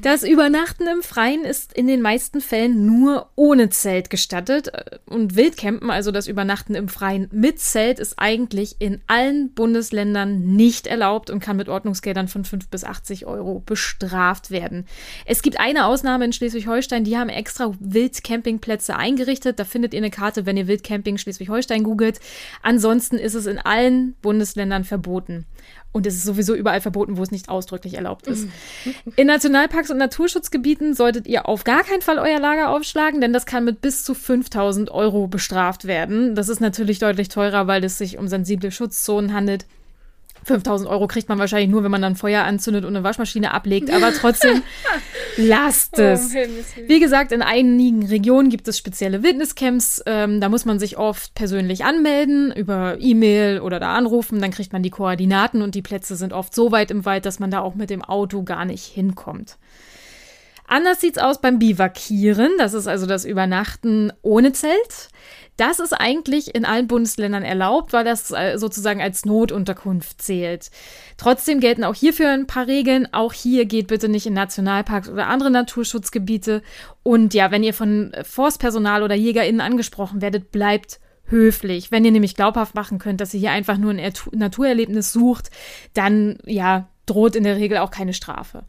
Das 0.03 0.21
Übernachten 0.21 0.85
im 0.87 1.01
Freien 1.01 1.45
ist 1.45 1.73
in 1.73 1.87
den 1.87 2.03
meisten 2.03 2.41
Fällen 2.41 2.85
nur 2.85 3.31
ohne 3.33 3.71
Zelt 3.71 4.11
gestattet. 4.11 4.71
Und 5.07 5.35
Wildcampen, 5.35 5.89
also 5.89 6.11
das 6.11 6.27
Übernachten 6.27 6.75
im 6.75 6.89
Freien 6.89 7.27
mit 7.31 7.59
Zelt, 7.59 7.97
ist 7.97 8.19
eigentlich 8.19 8.75
in 8.77 9.01
allen 9.07 9.51
Bundesländern 9.51 10.41
nicht 10.55 10.85
erlaubt 10.85 11.31
und 11.31 11.39
kann 11.39 11.57
mit 11.57 11.69
Ordnungsgeldern 11.69 12.27
von 12.27 12.45
5 12.45 12.67
bis 12.69 12.83
80 12.83 13.25
Euro 13.25 13.63
bestraft 13.65 14.51
werden. 14.51 14.85
Es 15.25 15.41
gibt 15.41 15.59
eine 15.59 15.87
Ausnahme 15.87 16.25
in 16.25 16.33
Schleswig-Holstein, 16.33 17.03
die 17.03 17.17
haben 17.17 17.29
extra 17.29 17.73
Wildcampingplätze 17.79 18.95
eingerichtet. 18.95 19.57
Da 19.57 19.63
findet 19.63 19.95
ihr 19.95 20.01
eine 20.01 20.11
Karte, 20.11 20.45
wenn 20.45 20.55
ihr 20.55 20.67
Wildcamping 20.67 21.17
Schleswig-Holstein 21.17 21.81
googelt. 21.81 22.19
Ansonsten 22.61 23.17
ist 23.17 23.33
es 23.33 23.47
in 23.47 23.57
allen 23.57 24.13
Bundesländern 24.21 24.83
verboten 24.83 25.14
verboten. 25.15 25.45
Und 25.91 26.05
es 26.05 26.15
ist 26.15 26.25
sowieso 26.25 26.55
überall 26.55 26.81
verboten, 26.81 27.17
wo 27.17 27.23
es 27.23 27.31
nicht 27.31 27.47
ausdrücklich 27.47 27.93
erlaubt 27.93 28.27
ist. 28.27 28.47
Mhm. 28.83 28.93
In 29.15 29.27
Nationalparks 29.27 29.89
und 29.91 29.97
Naturschutzgebieten 29.97 30.93
solltet 30.93 31.25
ihr 31.25 31.47
auf 31.47 31.63
gar 31.63 31.83
keinen 31.83 32.01
Fall 32.01 32.19
euer 32.19 32.39
Lager 32.39 32.69
aufschlagen, 32.69 33.21
denn 33.21 33.31
das 33.31 33.45
kann 33.45 33.63
mit 33.63 33.81
bis 33.81 34.03
zu 34.03 34.13
5000 34.13 34.91
Euro 34.91 35.27
bestraft 35.27 35.85
werden. 35.85 36.35
Das 36.35 36.49
ist 36.49 36.59
natürlich 36.59 36.99
deutlich 36.99 37.29
teurer, 37.29 37.67
weil 37.67 37.83
es 37.83 37.97
sich 37.97 38.17
um 38.17 38.27
sensible 38.27 38.71
Schutzzonen 38.71 39.33
handelt. 39.33 39.65
5000 40.43 40.89
Euro 40.89 41.07
kriegt 41.07 41.27
man 41.27 41.39
wahrscheinlich 41.39 41.69
nur, 41.69 41.83
wenn 41.83 41.91
man 41.91 42.01
dann 42.01 42.15
Feuer 42.15 42.43
anzündet 42.43 42.85
und 42.85 42.95
eine 42.95 43.03
Waschmaschine 43.03 43.53
ablegt, 43.53 43.89
aber 43.89 44.13
trotzdem 44.13 44.61
lasst 45.37 45.97
oh, 45.97 46.01
es. 46.01 46.35
Wie 46.87 46.99
gesagt, 46.99 47.31
in 47.31 47.41
einigen 47.41 48.05
Regionen 48.05 48.49
gibt 48.49 48.67
es 48.67 48.77
spezielle 48.77 49.23
Wildniscamps. 49.23 50.03
Ähm, 50.05 50.39
da 50.41 50.49
muss 50.49 50.65
man 50.65 50.77
sich 50.77 50.97
oft 50.97 51.33
persönlich 51.33 51.83
anmelden, 51.83 52.51
über 52.51 52.97
E-Mail 52.99 53.59
oder 53.59 53.79
da 53.79 53.95
anrufen. 53.95 54.39
Dann 54.39 54.51
kriegt 54.51 54.71
man 54.71 54.83
die 54.83 54.91
Koordinaten 54.91 55.61
und 55.61 55.73
die 55.73 55.81
Plätze 55.81 56.15
sind 56.15 56.31
oft 56.31 56.53
so 56.53 56.71
weit 56.71 56.91
im 56.91 57.05
Wald, 57.05 57.25
dass 57.25 57.39
man 57.39 57.49
da 57.49 57.61
auch 57.61 57.75
mit 57.75 57.89
dem 57.89 58.03
Auto 58.03 58.43
gar 58.43 58.65
nicht 58.65 58.85
hinkommt. 58.85 59.57
Anders 60.67 60.99
sieht 60.99 61.17
es 61.17 61.23
aus 61.23 61.41
beim 61.41 61.59
Bivakieren. 61.59 62.51
Das 62.57 62.73
ist 62.73 62.87
also 62.87 63.05
das 63.05 63.23
Übernachten 63.23 64.11
ohne 64.21 64.51
Zelt. 64.51 65.09
Das 65.57 65.79
ist 65.79 65.93
eigentlich 65.93 66.53
in 66.53 66.65
allen 66.65 66.87
Bundesländern 66.87 67.43
erlaubt, 67.43 67.93
weil 67.93 68.03
das 68.03 68.31
äh, 68.31 68.57
sozusagen 68.57 69.01
als 69.01 69.25
Notunterkunft 69.25 70.21
zählt. 70.21 70.69
Trotzdem 71.17 71.61
gelten 71.61 71.85
auch 71.85 71.95
hierfür 71.95 72.29
ein 72.29 72.47
paar 72.47 72.67
Regeln. 72.67 73.07
Auch 73.13 73.31
hier 73.31 73.65
geht 73.65 73.87
bitte 73.87 74.09
nicht 74.09 74.25
in 74.25 74.33
Nationalparks 74.33 75.07
oder 75.07 75.27
andere 75.27 75.51
Naturschutzgebiete. 75.51 76.61
Und 77.03 77.33
ja, 77.33 77.51
wenn 77.51 77.63
ihr 77.63 77.73
von 77.73 78.13
Forstpersonal 78.23 79.03
oder 79.03 79.15
JägerInnen 79.15 79.61
angesprochen 79.61 80.21
werdet, 80.21 80.51
bleibt 80.51 80.99
höflich. 81.27 81.91
Wenn 81.91 82.05
ihr 82.05 82.11
nämlich 82.11 82.35
glaubhaft 82.35 82.75
machen 82.75 82.99
könnt, 82.99 83.21
dass 83.21 83.33
ihr 83.33 83.39
hier 83.39 83.51
einfach 83.51 83.77
nur 83.77 83.91
ein 83.91 84.13
Naturerlebnis 84.33 85.13
sucht, 85.13 85.49
dann 85.93 86.37
ja, 86.45 86.89
droht 87.05 87.35
in 87.35 87.43
der 87.43 87.55
Regel 87.55 87.77
auch 87.77 87.91
keine 87.91 88.13
Strafe. 88.13 88.63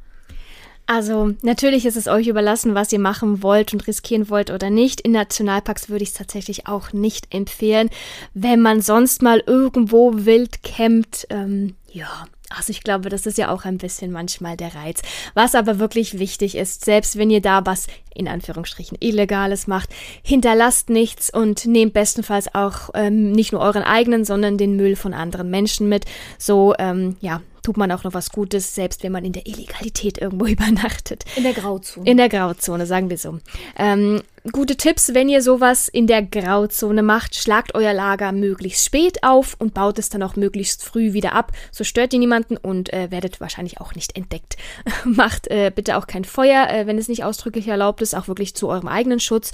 Also 0.87 1.35
natürlich 1.43 1.85
ist 1.85 1.97
es 1.97 2.07
euch 2.07 2.29
überlassen, 2.29 2.77
was 2.77 2.93
ihr 2.93 3.01
machen 3.01 3.43
wollt 3.43 3.73
und 3.73 3.87
riskieren 3.89 4.31
wollt 4.31 4.51
oder 4.51 4.71
nicht. 4.71 5.01
In 5.01 5.13
Nationalparks 5.13 5.89
würde 5.89 6.05
ich 6.05 6.11
es 6.11 6.15
tatsächlich 6.15 6.69
auch 6.69 6.93
nicht 6.93 7.35
empfehlen. 7.35 7.91
Wenn 8.35 8.61
man 8.61 8.81
sonst 8.81 9.21
mal 9.21 9.43
irgendwo 9.45 10.13
wild 10.15 10.63
campt, 10.63 11.27
ähm, 11.31 11.75
ja, 11.91 12.27
also 12.51 12.71
ich 12.71 12.83
glaube, 12.83 13.09
das 13.09 13.27
ist 13.27 13.39
ja 13.39 13.51
auch 13.51 13.65
ein 13.65 13.79
bisschen 13.79 14.13
manchmal 14.13 14.57
der 14.57 14.75
Reiz. 14.75 15.03
Was 15.35 15.55
aber 15.55 15.79
wirklich 15.79 16.19
wichtig 16.19 16.57
ist, 16.57 16.85
selbst 16.85 17.19
wenn 17.19 17.31
ihr 17.31 17.41
da 17.41 17.67
was 17.67 17.87
in 18.15 18.29
Anführungsstrichen 18.29 18.97
Illegales 19.01 19.67
macht, 19.67 19.91
hinterlasst 20.23 20.89
nichts 20.89 21.31
und 21.31 21.67
nehmt 21.67 21.93
bestenfalls 21.93 22.55
auch 22.55 22.91
ähm, 22.95 23.33
nicht 23.33 23.53
nur 23.53 23.61
euren 23.61 23.83
eigenen, 23.83 24.25
sondern 24.25 24.59
den 24.59 24.77
Müll 24.77 24.97
von 24.97 25.13
anderen 25.13 25.51
Menschen 25.51 25.89
mit. 25.89 26.05
So, 26.39 26.75
ähm, 26.79 27.17
ja, 27.21 27.43
tut 27.63 27.77
man 27.77 27.91
auch 27.91 28.05
noch 28.05 28.15
was 28.15 28.31
Gutes, 28.31 28.75
selbst 28.75 29.03
wenn 29.03 29.13
man 29.13 29.25
in 29.25 29.33
der 29.33 29.47
Illegalität 29.47 30.19
irgendwo 30.19 30.47
übernachtet. 30.47 31.25
In 31.37 31.43
der 31.43 31.53
Grauzone. 31.53 32.09
In 32.09 32.17
der 32.17 32.29
Grauzone, 32.29 32.87
sagen 32.87 33.11
wir 33.11 33.19
so. 33.19 33.39
Ähm, 33.77 34.23
gute 34.53 34.77
Tipps, 34.77 35.15
wenn 35.15 35.29
ihr 35.29 35.43
sowas 35.43 35.89
in 35.89 36.07
der 36.07 36.23
Grauzone 36.23 37.03
macht, 37.03 37.35
schlagt 37.35 37.75
euer 37.75 37.93
Lager 37.93 38.33
möglichst 38.33 38.85
spät 38.85 39.23
auf 39.23 39.57
und 39.59 39.75
baut 39.75 39.99
es 39.99 40.09
dann 40.09 40.23
auch 40.23 40.37
möglichst 40.37 40.85
früh 40.85 41.13
wieder 41.13 41.33
ab. 41.33 41.53
So 41.73 41.85
stört 41.85 42.13
ihr 42.13 42.19
niemanden 42.19 42.57
und 42.57 42.93
äh, 42.93 43.11
werdet 43.11 43.41
wahrscheinlich 43.41 43.81
auch 43.81 43.95
nicht 43.95 44.17
entdeckt. 44.17 44.57
macht 45.05 45.49
äh, 45.49 45.73
bitte 45.75 45.97
auch 45.97 46.07
kein 46.07 46.25
Feuer, 46.25 46.69
äh, 46.69 46.87
wenn 46.87 46.99
es 46.99 47.09
nicht 47.09 47.25
ausdrücklich 47.25 47.69
erlaubt 47.69 48.03
ist, 48.03 48.15
auch 48.15 48.29
wirklich 48.29 48.55
zu 48.55 48.69
eurem 48.69 48.89
eigenen 48.89 49.21
Schutz. 49.21 49.53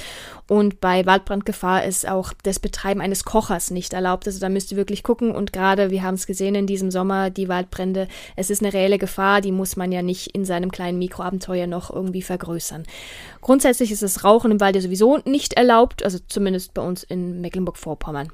Und 0.48 0.80
bei 0.80 1.06
Waldbrandgefahr 1.06 1.84
ist 1.84 2.08
auch 2.08 2.32
das 2.42 2.58
Betreiben 2.58 3.00
eines 3.00 3.24
Kochers 3.24 3.70
nicht 3.70 3.92
erlaubt. 3.92 4.26
Also 4.26 4.40
da 4.40 4.48
müsst 4.48 4.72
ihr 4.72 4.76
wirklich 4.76 5.02
gucken. 5.02 5.34
Und 5.34 5.52
gerade, 5.52 5.90
wir 5.90 6.02
haben 6.02 6.14
es 6.14 6.26
gesehen 6.26 6.54
in 6.54 6.66
diesem 6.66 6.90
Sommer, 6.90 7.30
die 7.30 7.48
Waldbrände, 7.48 8.08
es 8.36 8.50
ist 8.50 8.62
eine 8.62 8.72
reelle 8.72 8.98
Gefahr, 8.98 9.40
die 9.40 9.52
muss 9.52 9.76
man 9.76 9.92
ja 9.92 10.02
nicht 10.02 10.28
in 10.28 10.44
seinem 10.44 10.70
kleinen 10.70 10.98
Mikroabenteuer 10.98 11.66
noch 11.66 11.90
irgendwie 11.90 12.22
vergrößern. 12.22 12.84
Grundsätzlich 13.40 13.90
ist 13.90 14.02
das 14.02 14.24
Rauchen 14.24 14.50
im 14.50 14.60
Wald 14.60 14.76
sowieso 14.82 15.18
nicht 15.24 15.54
erlaubt, 15.54 16.02
also 16.02 16.18
zumindest 16.28 16.74
bei 16.74 16.82
uns 16.82 17.02
in 17.02 17.40
Mecklenburg-Vorpommern. 17.40 18.28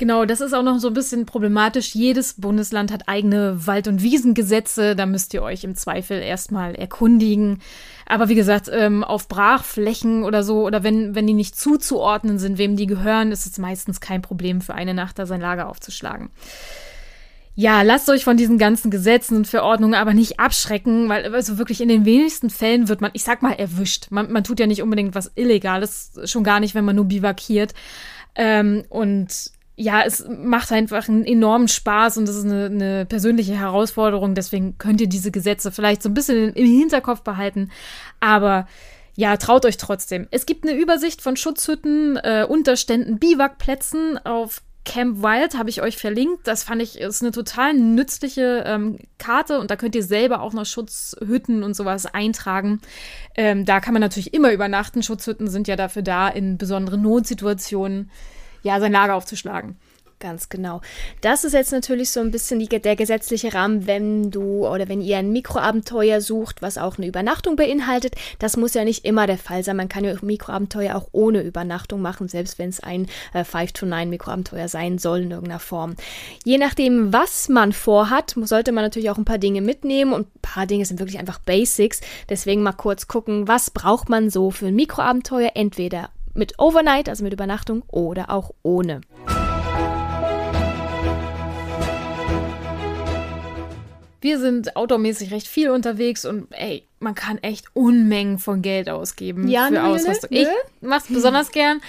Genau, 0.00 0.24
das 0.24 0.40
ist 0.40 0.54
auch 0.54 0.62
noch 0.62 0.78
so 0.78 0.88
ein 0.88 0.94
bisschen 0.94 1.26
problematisch. 1.26 1.94
Jedes 1.94 2.40
Bundesland 2.40 2.90
hat 2.90 3.06
eigene 3.06 3.66
Wald- 3.66 3.86
und 3.86 4.02
Wiesengesetze. 4.02 4.96
Da 4.96 5.04
müsst 5.04 5.34
ihr 5.34 5.42
euch 5.42 5.62
im 5.62 5.74
Zweifel 5.74 6.22
erstmal 6.22 6.74
erkundigen. 6.74 7.58
Aber 8.06 8.30
wie 8.30 8.34
gesagt, 8.34 8.70
ähm, 8.72 9.04
auf 9.04 9.28
Brachflächen 9.28 10.24
oder 10.24 10.42
so, 10.42 10.64
oder 10.64 10.82
wenn, 10.82 11.14
wenn 11.14 11.26
die 11.26 11.34
nicht 11.34 11.54
zuzuordnen 11.54 12.38
sind, 12.38 12.56
wem 12.56 12.76
die 12.76 12.86
gehören, 12.86 13.30
ist 13.30 13.44
es 13.44 13.58
meistens 13.58 14.00
kein 14.00 14.22
Problem 14.22 14.62
für 14.62 14.72
eine 14.72 14.94
Nacht 14.94 15.18
da 15.18 15.26
sein 15.26 15.42
Lager 15.42 15.68
aufzuschlagen. 15.68 16.30
Ja, 17.60 17.82
lasst 17.82 18.08
euch 18.08 18.24
von 18.24 18.38
diesen 18.38 18.56
ganzen 18.56 18.90
Gesetzen 18.90 19.36
und 19.36 19.46
Verordnungen 19.46 19.92
aber 19.92 20.14
nicht 20.14 20.40
abschrecken, 20.40 21.10
weil 21.10 21.34
also 21.34 21.58
wirklich 21.58 21.82
in 21.82 21.90
den 21.90 22.06
wenigsten 22.06 22.48
Fällen 22.48 22.88
wird 22.88 23.02
man, 23.02 23.10
ich 23.12 23.22
sag 23.22 23.42
mal, 23.42 23.52
erwischt. 23.52 24.06
Man, 24.08 24.32
man 24.32 24.44
tut 24.44 24.60
ja 24.60 24.66
nicht 24.66 24.80
unbedingt 24.80 25.14
was 25.14 25.30
Illegales, 25.34 26.12
schon 26.24 26.42
gar 26.42 26.58
nicht, 26.58 26.74
wenn 26.74 26.86
man 26.86 26.96
nur 26.96 27.04
bivakiert. 27.04 27.74
Ähm, 28.34 28.84
und 28.88 29.50
ja, 29.76 30.00
es 30.06 30.26
macht 30.26 30.72
einfach 30.72 31.06
einen 31.10 31.26
enormen 31.26 31.68
Spaß 31.68 32.16
und 32.16 32.26
das 32.26 32.36
ist 32.36 32.46
eine, 32.46 32.64
eine, 32.64 33.04
persönliche 33.04 33.58
Herausforderung. 33.58 34.34
Deswegen 34.34 34.78
könnt 34.78 35.02
ihr 35.02 35.08
diese 35.10 35.30
Gesetze 35.30 35.70
vielleicht 35.70 36.02
so 36.02 36.08
ein 36.08 36.14
bisschen 36.14 36.54
im 36.54 36.64
Hinterkopf 36.64 37.20
behalten. 37.20 37.70
Aber 38.20 38.68
ja, 39.16 39.36
traut 39.36 39.66
euch 39.66 39.76
trotzdem. 39.76 40.28
Es 40.30 40.46
gibt 40.46 40.66
eine 40.66 40.78
Übersicht 40.80 41.20
von 41.20 41.36
Schutzhütten, 41.36 42.16
äh, 42.16 42.46
Unterständen, 42.48 43.18
Biwakplätzen 43.18 44.16
auf 44.24 44.62
Camp 44.90 45.22
Wild 45.22 45.56
habe 45.56 45.70
ich 45.70 45.82
euch 45.82 45.96
verlinkt. 45.96 46.48
Das 46.48 46.64
fand 46.64 46.82
ich 46.82 46.98
ist 46.98 47.22
eine 47.22 47.30
total 47.30 47.74
nützliche 47.74 48.64
ähm, 48.66 48.98
Karte 49.18 49.60
und 49.60 49.70
da 49.70 49.76
könnt 49.76 49.94
ihr 49.94 50.02
selber 50.02 50.40
auch 50.40 50.52
noch 50.52 50.66
Schutzhütten 50.66 51.62
und 51.62 51.74
sowas 51.74 52.06
eintragen. 52.06 52.80
Ähm, 53.36 53.64
da 53.64 53.78
kann 53.78 53.94
man 53.94 54.00
natürlich 54.00 54.34
immer 54.34 54.52
übernachten. 54.52 55.04
Schutzhütten 55.04 55.48
sind 55.48 55.68
ja 55.68 55.76
dafür 55.76 56.02
da, 56.02 56.26
in 56.26 56.58
besonderen 56.58 57.02
Notsituationen 57.02 58.10
ja 58.64 58.80
sein 58.80 58.90
Lager 58.90 59.14
aufzuschlagen. 59.14 59.76
Ganz 60.20 60.50
genau. 60.50 60.82
Das 61.22 61.44
ist 61.44 61.54
jetzt 61.54 61.72
natürlich 61.72 62.10
so 62.10 62.20
ein 62.20 62.30
bisschen 62.30 62.58
die, 62.58 62.68
der 62.68 62.94
gesetzliche 62.94 63.54
Rahmen, 63.54 63.86
wenn 63.86 64.30
du 64.30 64.68
oder 64.68 64.86
wenn 64.86 65.00
ihr 65.00 65.16
ein 65.16 65.32
Mikroabenteuer 65.32 66.20
sucht, 66.20 66.60
was 66.60 66.76
auch 66.76 66.98
eine 66.98 67.06
Übernachtung 67.06 67.56
beinhaltet. 67.56 68.16
Das 68.38 68.58
muss 68.58 68.74
ja 68.74 68.84
nicht 68.84 69.06
immer 69.06 69.26
der 69.26 69.38
Fall 69.38 69.64
sein. 69.64 69.78
Man 69.78 69.88
kann 69.88 70.04
ja 70.04 70.14
Mikroabenteuer 70.20 70.94
auch 70.94 71.08
ohne 71.12 71.40
Übernachtung 71.40 72.02
machen, 72.02 72.28
selbst 72.28 72.58
wenn 72.58 72.68
es 72.68 72.80
ein 72.80 73.06
äh, 73.32 73.44
5-to-9 73.44 74.06
Mikroabenteuer 74.06 74.68
sein 74.68 74.98
soll 74.98 75.20
in 75.20 75.30
irgendeiner 75.30 75.58
Form. 75.58 75.96
Je 76.44 76.58
nachdem, 76.58 77.14
was 77.14 77.48
man 77.48 77.72
vorhat, 77.72 78.34
sollte 78.42 78.72
man 78.72 78.84
natürlich 78.84 79.08
auch 79.08 79.18
ein 79.18 79.24
paar 79.24 79.38
Dinge 79.38 79.62
mitnehmen 79.62 80.12
und 80.12 80.26
ein 80.26 80.40
paar 80.42 80.66
Dinge 80.66 80.84
sind 80.84 81.00
wirklich 81.00 81.18
einfach 81.18 81.38
Basics. 81.38 82.02
Deswegen 82.28 82.62
mal 82.62 82.72
kurz 82.72 83.08
gucken, 83.08 83.48
was 83.48 83.70
braucht 83.70 84.10
man 84.10 84.28
so 84.28 84.50
für 84.50 84.66
ein 84.66 84.76
Mikroabenteuer, 84.76 85.52
entweder 85.54 86.10
mit 86.34 86.58
Overnight, 86.58 87.08
also 87.08 87.24
mit 87.24 87.32
Übernachtung, 87.32 87.84
oder 87.88 88.28
auch 88.28 88.50
ohne. 88.62 89.00
Wir 94.20 94.38
sind 94.38 94.76
outdoormäßig 94.76 95.32
recht 95.32 95.48
viel 95.48 95.70
unterwegs 95.70 96.24
und 96.24 96.48
ey, 96.52 96.86
man 97.00 97.14
kann 97.14 97.38
echt 97.38 97.66
Unmengen 97.74 98.38
von 98.38 98.62
Geld 98.62 98.88
ausgeben 98.90 99.48
ja, 99.48 99.68
für 99.68 99.82
Ausrüstung. 99.82 100.28
Nö. 100.30 100.40
Ich 100.40 100.48
mach's 100.80 101.06
besonders 101.08 101.50
gern. 101.50 101.80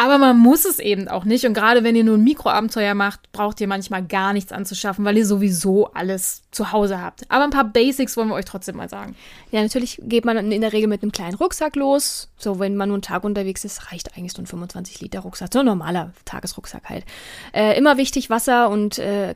Aber 0.00 0.16
man 0.18 0.38
muss 0.38 0.64
es 0.64 0.78
eben 0.78 1.08
auch 1.08 1.24
nicht. 1.24 1.44
Und 1.44 1.54
gerade 1.54 1.82
wenn 1.82 1.96
ihr 1.96 2.04
nur 2.04 2.16
ein 2.16 2.22
Mikroabenteuer 2.22 2.94
macht, 2.94 3.32
braucht 3.32 3.60
ihr 3.60 3.66
manchmal 3.66 4.04
gar 4.04 4.32
nichts 4.32 4.52
anzuschaffen, 4.52 5.04
weil 5.04 5.16
ihr 5.16 5.26
sowieso 5.26 5.88
alles 5.92 6.42
zu 6.52 6.70
Hause 6.70 7.02
habt. 7.02 7.28
Aber 7.30 7.42
ein 7.42 7.50
paar 7.50 7.64
Basics 7.64 8.16
wollen 8.16 8.28
wir 8.28 8.36
euch 8.36 8.44
trotzdem 8.44 8.76
mal 8.76 8.88
sagen. 8.88 9.16
Ja, 9.50 9.60
natürlich 9.60 10.00
geht 10.04 10.24
man 10.24 10.52
in 10.52 10.60
der 10.60 10.72
Regel 10.72 10.88
mit 10.88 11.02
einem 11.02 11.10
kleinen 11.10 11.34
Rucksack 11.34 11.74
los. 11.74 12.28
So, 12.38 12.60
wenn 12.60 12.76
man 12.76 12.88
nur 12.88 12.94
einen 12.94 13.02
Tag 13.02 13.24
unterwegs 13.24 13.64
ist, 13.64 13.90
reicht 13.90 14.16
eigentlich 14.16 14.34
so 14.34 14.40
ein 14.40 14.46
25 14.46 15.00
Liter 15.00 15.18
Rucksack. 15.20 15.52
So 15.52 15.60
ein 15.60 15.66
normaler 15.66 16.12
Tagesrucksack 16.24 16.88
halt. 16.88 17.04
Äh, 17.52 17.76
immer 17.76 17.96
wichtig 17.96 18.30
Wasser 18.30 18.70
und 18.70 19.00
äh, 19.00 19.34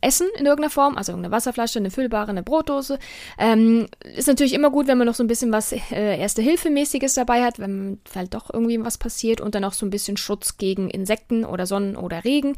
Essen 0.00 0.26
in 0.38 0.46
irgendeiner 0.46 0.70
Form. 0.70 0.96
Also 0.96 1.12
irgendeine 1.12 1.32
Wasserflasche, 1.32 1.80
eine 1.80 1.90
füllbare, 1.90 2.30
eine 2.30 2.42
Brotdose. 2.42 2.98
Ähm, 3.36 3.88
ist 4.16 4.26
natürlich 4.26 4.47
immer 4.54 4.70
gut, 4.70 4.88
wenn 4.88 4.98
man 4.98 5.06
noch 5.06 5.14
so 5.14 5.22
ein 5.22 5.28
bisschen 5.28 5.52
was 5.52 5.72
äh, 5.72 6.18
Erste-Hilfe-mäßiges 6.18 7.14
dabei 7.14 7.44
hat, 7.44 7.58
wenn 7.58 8.00
halt 8.14 8.34
doch 8.34 8.52
irgendwie 8.52 8.82
was 8.84 8.98
passiert 8.98 9.40
und 9.40 9.54
dann 9.54 9.64
auch 9.64 9.72
so 9.72 9.86
ein 9.86 9.90
bisschen 9.90 10.08
bisschen 10.08 10.16
Schutz 10.16 10.56
gegen 10.56 10.88
Insekten 10.90 11.44
oder 11.44 11.66
Sonnen 11.66 11.96
oder 11.96 12.24
Regen. 12.24 12.56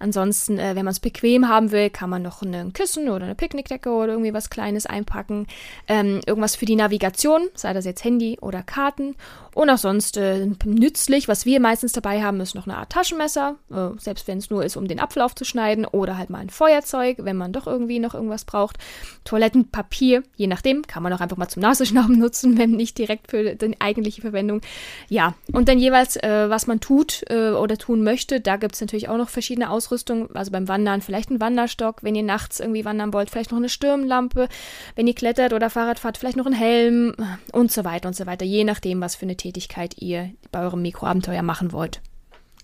Ansonsten, 0.00 0.58
äh, 0.58 0.74
wenn 0.74 0.84
man 0.84 0.92
es 0.92 1.00
bequem 1.00 1.48
haben 1.48 1.70
will, 1.70 1.88
kann 1.88 2.10
man 2.10 2.22
noch 2.22 2.42
ein 2.42 2.72
Kissen 2.72 3.08
oder 3.08 3.24
eine 3.24 3.34
Picknickdecke 3.34 3.90
oder 3.90 4.12
irgendwie 4.12 4.34
was 4.34 4.50
Kleines 4.50 4.86
einpacken. 4.86 5.46
Ähm, 5.86 6.20
irgendwas 6.26 6.56
für 6.56 6.66
die 6.66 6.76
Navigation, 6.76 7.48
sei 7.54 7.72
das 7.72 7.84
jetzt 7.84 8.04
Handy 8.04 8.38
oder 8.40 8.62
Karten. 8.62 9.14
Und 9.54 9.68
auch 9.68 9.78
sonst 9.78 10.16
äh, 10.16 10.46
nützlich, 10.64 11.26
was 11.26 11.44
wir 11.44 11.60
meistens 11.60 11.92
dabei 11.92 12.22
haben, 12.22 12.40
ist 12.40 12.54
noch 12.54 12.66
eine 12.66 12.76
Art 12.76 12.90
Taschenmesser, 12.90 13.56
äh, 13.70 13.98
selbst 13.98 14.28
wenn 14.28 14.38
es 14.38 14.50
nur 14.50 14.64
ist, 14.64 14.76
um 14.76 14.86
den 14.86 15.00
Apfel 15.00 15.22
aufzuschneiden 15.22 15.84
oder 15.86 16.16
halt 16.16 16.30
mal 16.30 16.38
ein 16.38 16.50
Feuerzeug, 16.50 17.18
wenn 17.20 17.36
man 17.36 17.52
doch 17.52 17.66
irgendwie 17.66 17.98
noch 17.98 18.14
irgendwas 18.14 18.44
braucht. 18.44 18.78
Toilettenpapier, 19.24 20.22
je 20.36 20.46
nachdem, 20.46 20.86
kann 20.86 21.02
man 21.02 21.12
auch 21.12 21.20
einfach 21.20 21.36
mal 21.36 21.48
zum 21.48 21.62
Nasenschnauben 21.62 22.18
nutzen, 22.18 22.58
wenn 22.58 22.72
nicht 22.72 22.96
direkt 22.96 23.30
für 23.30 23.56
die 23.56 23.80
eigentliche 23.80 24.20
Verwendung. 24.20 24.60
Ja, 25.08 25.34
und 25.52 25.68
dann 25.68 25.78
jeweils, 25.78 26.16
äh, 26.16 26.48
was 26.48 26.66
man 26.66 26.80
tut 26.80 27.24
äh, 27.28 27.50
oder 27.50 27.76
tun 27.76 28.02
möchte, 28.04 28.40
da 28.40 28.56
gibt 28.56 28.74
es 28.74 28.80
natürlich 28.80 29.08
auch 29.08 29.16
noch 29.16 29.28
verschiedene 29.28 29.70
Ausrüstung. 29.70 30.34
Also 30.34 30.52
beim 30.52 30.68
Wandern 30.68 31.00
vielleicht 31.00 31.30
ein 31.30 31.40
Wanderstock, 31.40 32.02
wenn 32.02 32.14
ihr 32.14 32.22
nachts 32.22 32.60
irgendwie 32.60 32.84
wandern 32.84 33.12
wollt, 33.12 33.30
vielleicht 33.30 33.50
noch 33.50 33.58
eine 33.58 33.68
Stirnlampe, 33.68 34.48
wenn 34.94 35.06
ihr 35.06 35.14
klettert 35.14 35.52
oder 35.52 35.70
Fahrrad 35.70 35.98
fahrt, 35.98 36.18
vielleicht 36.18 36.36
noch 36.36 36.46
ein 36.46 36.52
Helm 36.52 37.14
und 37.52 37.72
so 37.72 37.84
weiter 37.84 38.08
und 38.08 38.14
so 38.14 38.26
weiter, 38.26 38.44
je 38.44 38.64
nachdem, 38.64 39.00
was 39.00 39.16
für 39.16 39.26
eine 39.26 39.36
Tätigkeit 39.40 39.96
ihr 39.98 40.30
bei 40.52 40.60
eurem 40.62 40.82
Mikroabenteuer 40.82 41.42
machen 41.42 41.72
wollt. 41.72 42.00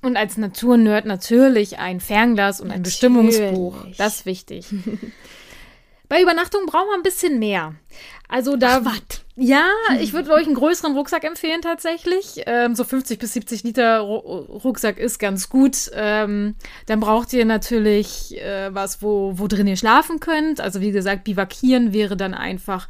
Und 0.03 0.17
als 0.17 0.37
Naturnerd 0.37 1.07
natürlich 1.07 1.79
ein 1.79 2.01
Fernglas 2.01 2.61
und 2.61 2.71
ein 2.71 2.83
natürlich. 2.83 3.01
Bestimmungsbuch. 3.01 3.87
Das 3.97 4.17
ist 4.17 4.27
wichtig. 4.27 4.67
Bei 6.09 6.23
Übernachtung 6.23 6.67
brauchen 6.67 6.87
wir 6.89 6.95
ein 6.95 7.03
bisschen 7.03 7.39
mehr. 7.39 7.75
Also 8.29 8.57
da. 8.57 8.85
was? 8.85 9.01
Ja, 9.35 9.69
ich 10.01 10.13
würde 10.13 10.33
euch 10.33 10.47
einen 10.47 10.55
größeren 10.55 10.95
Rucksack 10.95 11.25
empfehlen 11.25 11.61
tatsächlich. 11.63 12.43
Ähm, 12.47 12.75
so 12.75 12.85
50 12.85 13.19
bis 13.19 13.33
70 13.33 13.65
Liter 13.65 14.01
Rucksack 14.01 14.99
ist 14.99 15.19
ganz 15.19 15.49
gut. 15.49 15.91
Ähm, 15.93 16.55
dann 16.87 17.01
braucht 17.01 17.33
ihr 17.33 17.45
natürlich 17.45 18.41
äh, 18.41 18.75
was, 18.75 19.03
wo, 19.03 19.35
wo 19.37 19.47
drin 19.47 19.67
ihr 19.67 19.77
schlafen 19.77 20.21
könnt. 20.21 20.61
Also 20.61 20.81
wie 20.81 20.93
gesagt, 20.93 21.25
bivakieren 21.25 21.93
wäre 21.93 22.17
dann 22.17 22.35
einfach 22.35 22.89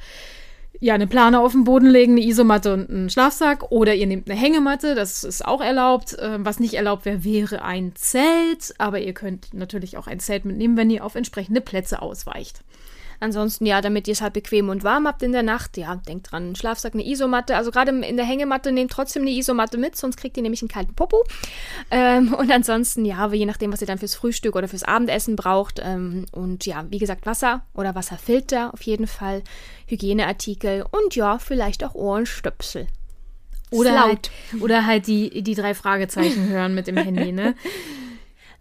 ja, 0.81 0.95
eine 0.95 1.07
Plane 1.07 1.41
auf 1.41 1.53
den 1.53 1.65
Boden 1.65 1.87
legen, 1.87 2.13
eine 2.13 2.23
Isomatte 2.25 2.73
und 2.73 2.91
einen 2.91 3.11
Schlafsack. 3.11 3.71
Oder 3.71 3.95
ihr 3.95 4.07
nehmt 4.07 4.31
eine 4.31 4.39
Hängematte, 4.39 4.95
das 4.95 5.25
ist 5.25 5.45
auch 5.45 5.61
erlaubt. 5.61 6.17
Ähm, 6.21 6.45
was 6.45 6.61
nicht 6.61 6.75
erlaubt 6.75 7.05
wäre, 7.05 7.25
wäre 7.25 7.63
ein 7.63 7.93
Zelt. 7.95 8.75
Aber 8.79 9.01
ihr 9.01 9.15
könnt 9.15 9.55
natürlich 9.55 9.97
auch 9.97 10.07
ein 10.07 10.21
Zelt 10.21 10.45
mitnehmen, 10.45 10.77
wenn 10.77 10.91
ihr 10.91 11.05
auf 11.05 11.15
entsprechende 11.15 11.61
Plätze 11.61 12.03
ausweicht. 12.03 12.63
Ansonsten, 13.21 13.67
ja, 13.67 13.81
damit 13.81 14.09
ihr 14.09 14.13
es 14.13 14.21
halt 14.21 14.33
bequem 14.33 14.69
und 14.69 14.85
warm 14.85 15.07
habt 15.07 15.23
in 15.23 15.33
der 15.33 15.43
Nacht, 15.43 15.77
ja, 15.77 15.97
denkt 15.97 16.31
dran, 16.31 16.55
Schlafsack, 16.55 16.95
eine 16.95 17.07
Isomatte. 17.07 17.57
Also 17.57 17.71
gerade 17.71 17.91
in 17.93 18.17
der 18.17 18.27
Hängematte 18.27 18.73
nehmt 18.73 18.91
trotzdem 18.91 19.23
eine 19.23 19.31
Isomatte 19.31 19.79
mit, 19.79 19.97
sonst 19.97 20.17
kriegt 20.17 20.37
ihr 20.37 20.43
nämlich 20.43 20.63
einen 20.63 20.69
kalten 20.69 20.95
Popo. 20.95 21.25
Ähm, 21.91 22.35
und 22.35 22.51
ansonsten, 22.51 23.05
ja, 23.05 23.33
je 23.33 23.47
nachdem, 23.47 23.73
was 23.73 23.81
ihr 23.81 23.87
dann 23.87 23.99
fürs 23.99 24.15
Frühstück 24.15 24.57
oder 24.57 24.69
fürs 24.69 24.83
Abendessen 24.83 25.37
braucht. 25.37 25.81
Ähm, 25.83 26.27
und 26.33 26.67
ja, 26.67 26.85
wie 26.91 26.99
gesagt, 26.99 27.27
Wasser 27.27 27.63
oder 27.75 27.95
Wasserfilter 27.95 28.73
auf 28.73 28.83
jeden 28.83 29.07
Fall, 29.07 29.43
Hygieneartikel 29.87 30.85
und 30.91 31.15
ja, 31.15 31.39
vielleicht 31.39 31.85
auch 31.85 31.95
Ohrenstöpsel. 31.95 32.87
Oder 33.71 34.01
halt, 34.01 34.31
oder 34.61 34.87
halt 34.87 35.07
die, 35.09 35.43
die 35.43 35.55
drei 35.55 35.75
Fragezeichen 35.75 36.49
hören 36.49 36.75
mit 36.75 36.87
dem 36.87 36.97
Handy, 36.97 37.33
ne? 37.33 37.55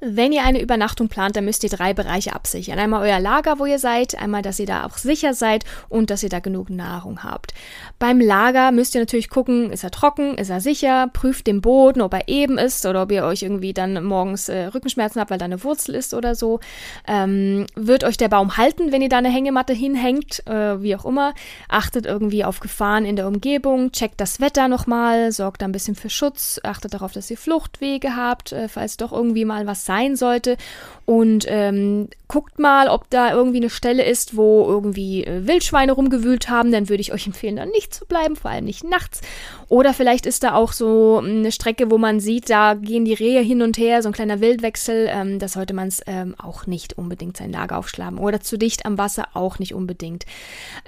Wenn 0.02 0.34
ihr 0.34 0.44
eine 0.44 0.62
Übernachtung 0.62 1.08
plant, 1.08 1.36
dann 1.36 1.46
müsst 1.46 1.64
ihr 1.64 1.70
drei 1.70 1.94
Bereiche 1.94 2.34
absichern. 2.34 2.80
Einmal 2.80 3.08
euer 3.08 3.20
Lager, 3.20 3.60
wo 3.60 3.66
ihr 3.66 3.80
seid, 3.80 4.20
einmal, 4.22 4.42
dass 4.42 4.60
ihr 4.60 4.66
da 4.66 4.86
auch 4.86 4.98
sicher 4.98 5.34
seid 5.34 5.64
und 5.88 6.10
dass 6.10 6.22
ihr 6.22 6.30
da 6.30 6.40
genug 6.40 6.70
Nahrung 6.70 7.24
habt. 7.24 7.54
Beim 7.98 8.20
Lager 8.20 8.72
müsst 8.72 8.94
ihr 8.96 9.02
natürlich 9.02 9.30
gucken, 9.30 9.72
ist 9.72 9.84
er 9.84 9.92
trocken, 9.92 10.38
ist 10.38 10.50
er 10.50 10.60
sicher, 10.60 11.08
prüft 11.14 11.48
den 11.48 11.62
Boden, 11.62 12.02
ob 12.02 12.14
er 12.14 12.28
eben 12.28 12.58
ist 12.58 12.86
oder 12.86 13.04
ob 13.04 13.12
ihr 13.12 13.24
euch 13.24 13.44
irgendwie 13.44 13.74
dann 13.74 14.04
morgens 14.04 14.50
äh, 14.50 14.66
Rückenschmerzen 14.66 15.22
habt, 15.22 15.32
weil 15.32 15.38
da 15.38 15.46
eine 15.46 15.64
Wurzel 15.64 15.96
ist 15.96 16.14
oder 16.14 16.36
so. 16.36 16.60
Ähm, 17.08 17.66
wird 17.76 18.04
euch 18.04 18.18
der 18.18 18.30
Baum 18.30 18.58
halten, 18.58 18.92
wenn 18.92 19.02
ihr 19.02 19.10
da 19.10 19.20
eine 19.20 19.30
Hängematte 19.30 19.74
hinhängt, 19.74 20.46
äh, 20.46 20.82
wie 20.82 20.96
auch 20.96 21.06
immer. 21.06 21.34
Achtet 21.70 22.06
irgendwie 22.06 22.44
auf 22.44 22.60
Gefahren 22.60 23.06
in 23.06 23.16
der 23.16 23.28
Umgebung, 23.28 23.94
checkt 23.94 24.20
das 24.20 24.42
Wetter 24.42 24.68
nochmal, 24.68 25.32
sorgt 25.32 25.62
da 25.62 25.68
ein 25.68 25.72
bisschen 25.72 25.96
für 25.96 26.10
Schutz, 26.10 26.60
achtet 26.64 26.94
darauf, 26.94 27.14
dass 27.14 27.32
ihr 27.32 27.38
Fluchtwege 27.38 28.16
habt, 28.18 28.52
äh, 28.52 28.68
falls 28.68 28.98
doch 28.98 29.14
irgendwie 29.14 29.46
mal 29.46 29.66
was 29.66 29.85
sein 29.86 30.16
sollte. 30.16 30.58
Und 31.06 31.46
ähm, 31.48 32.10
guckt 32.28 32.58
mal, 32.58 32.88
ob 32.88 33.08
da 33.12 33.32
irgendwie 33.32 33.58
eine 33.58 33.70
Stelle 33.70 34.04
ist, 34.04 34.36
wo 34.36 34.66
irgendwie 34.68 35.24
äh, 35.24 35.46
Wildschweine 35.46 35.92
rumgewühlt 35.92 36.50
haben. 36.50 36.72
Dann 36.72 36.90
würde 36.90 37.02
ich 37.02 37.14
euch 37.14 37.28
empfehlen, 37.28 37.58
da 37.58 37.66
nicht 37.68 37.94
zu 37.94 38.08
bleiben, 38.08 38.36
vor 38.36 38.50
allem 38.50 38.66
nicht 38.66 38.84
nachts. 38.84 39.22
Oder 39.70 39.94
vielleicht 39.94 40.26
ist 40.26 40.42
da 40.42 40.56
auch 40.56 40.72
so 40.72 41.20
hm, 41.20 41.40
eine 41.40 41.52
Strecke, 41.52 41.92
wo 41.92 42.00
man 42.00 42.20
sieht, 42.20 42.50
da 42.50 42.74
gehen 42.74 43.06
die 43.06 43.14
Rehe 43.14 43.42
hin 43.42 43.62
und 43.62 43.78
her, 43.78 44.02
so 44.02 44.10
ein 44.10 44.14
kleiner 44.14 44.42
Wildwechsel. 44.42 45.08
Ähm, 45.12 45.38
da 45.38 45.48
sollte 45.48 45.76
man 45.76 45.90
es 45.90 46.02
ähm, 46.08 46.34
auch 46.42 46.66
nicht 46.66 46.98
unbedingt 46.98 47.38
sein 47.38 47.52
Lager 47.52 47.78
aufschlagen. 47.78 48.18
Oder 48.18 48.42
zu 48.42 48.58
dicht 48.58 48.88
am 48.88 48.98
Wasser 48.98 49.28
auch 49.36 49.60
nicht 49.60 49.76
unbedingt. 49.76 50.26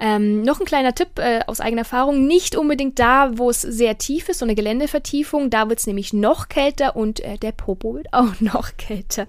Ähm, 0.00 0.42
noch 0.42 0.58
ein 0.58 0.66
kleiner 0.66 0.96
Tipp 0.96 1.20
äh, 1.20 1.42
aus 1.46 1.60
eigener 1.60 1.82
Erfahrung, 1.82 2.26
nicht 2.26 2.56
unbedingt 2.56 2.98
da, 2.98 3.38
wo 3.38 3.50
es 3.50 3.62
sehr 3.62 3.98
tief 3.98 4.28
ist, 4.28 4.40
so 4.40 4.44
eine 4.44 4.56
Geländevertiefung. 4.56 5.48
Da 5.48 5.68
wird 5.68 5.78
es 5.78 5.86
nämlich 5.86 6.12
noch 6.12 6.48
kälter 6.48 6.96
und 6.96 7.20
äh, 7.20 7.38
der 7.38 7.52
Popo 7.52 7.94
wird 7.94 8.12
auch 8.12 8.32
noch 8.40 8.76
kälter 8.76 8.87
kälter. 8.88 9.26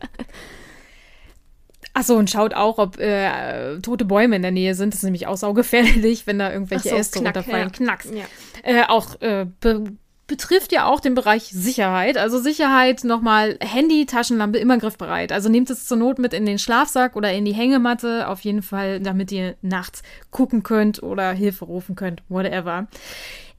Achso, 1.93 2.15
und 2.15 2.29
schaut 2.29 2.53
auch, 2.53 2.77
ob 2.77 2.99
äh, 2.99 3.79
tote 3.79 4.05
Bäume 4.05 4.35
in 4.35 4.41
der 4.41 4.51
Nähe 4.51 4.75
sind. 4.75 4.93
Das 4.93 4.99
ist 4.99 5.03
nämlich 5.03 5.27
auch 5.27 5.37
saugefährlich, 5.37 6.27
wenn 6.27 6.39
da 6.39 6.51
irgendwelche 6.51 6.89
so, 6.89 6.95
Äste 6.95 7.19
Knack, 7.19 7.35
runterfallen. 7.35 7.67
ja. 7.67 7.73
Knacks. 7.73 8.09
Ja. 8.13 8.25
Äh, 8.63 8.83
auch 8.87 9.19
äh, 9.21 9.45
be 9.59 9.83
betrifft 10.27 10.71
ja 10.71 10.85
auch 10.85 10.99
den 10.99 11.15
Bereich 11.15 11.45
Sicherheit. 11.45 12.15
Also 12.15 12.37
Sicherheit 12.37 13.03
nochmal 13.03 13.57
Handy, 13.61 14.05
Taschenlampe 14.05 14.59
immer 14.59 14.77
griffbereit. 14.77 15.31
Also 15.31 15.49
nehmt 15.49 15.71
es 15.71 15.87
zur 15.87 15.97
Not 15.97 16.19
mit 16.19 16.35
in 16.35 16.45
den 16.45 16.59
Schlafsack 16.59 17.15
oder 17.15 17.33
in 17.33 17.45
die 17.45 17.53
Hängematte. 17.53 18.27
Auf 18.27 18.41
jeden 18.41 18.61
Fall, 18.61 18.99
damit 18.99 19.31
ihr 19.31 19.55
nachts 19.63 20.03
gucken 20.29 20.61
könnt 20.61 21.01
oder 21.01 21.31
Hilfe 21.31 21.65
rufen 21.65 21.95
könnt. 21.95 22.21
Whatever. 22.29 22.87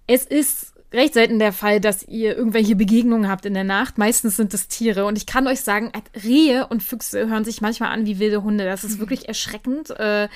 Es 0.06 0.24
ist 0.24 0.69
recht 0.92 1.14
selten 1.14 1.38
der 1.38 1.52
Fall, 1.52 1.80
dass 1.80 2.02
ihr 2.02 2.36
irgendwelche 2.36 2.76
Begegnungen 2.76 3.28
habt 3.28 3.46
in 3.46 3.54
der 3.54 3.64
Nacht. 3.64 3.98
Meistens 3.98 4.36
sind 4.36 4.52
es 4.54 4.68
Tiere. 4.68 5.04
Und 5.04 5.16
ich 5.16 5.26
kann 5.26 5.46
euch 5.46 5.60
sagen, 5.60 5.92
Rehe 6.24 6.66
und 6.66 6.82
Füchse 6.82 7.28
hören 7.28 7.44
sich 7.44 7.60
manchmal 7.60 7.90
an 7.90 8.06
wie 8.06 8.18
wilde 8.18 8.42
Hunde. 8.42 8.64
Das 8.64 8.84
ist 8.84 8.98
wirklich 8.98 9.28
erschreckend. 9.28 9.90
Äh, 9.90 10.28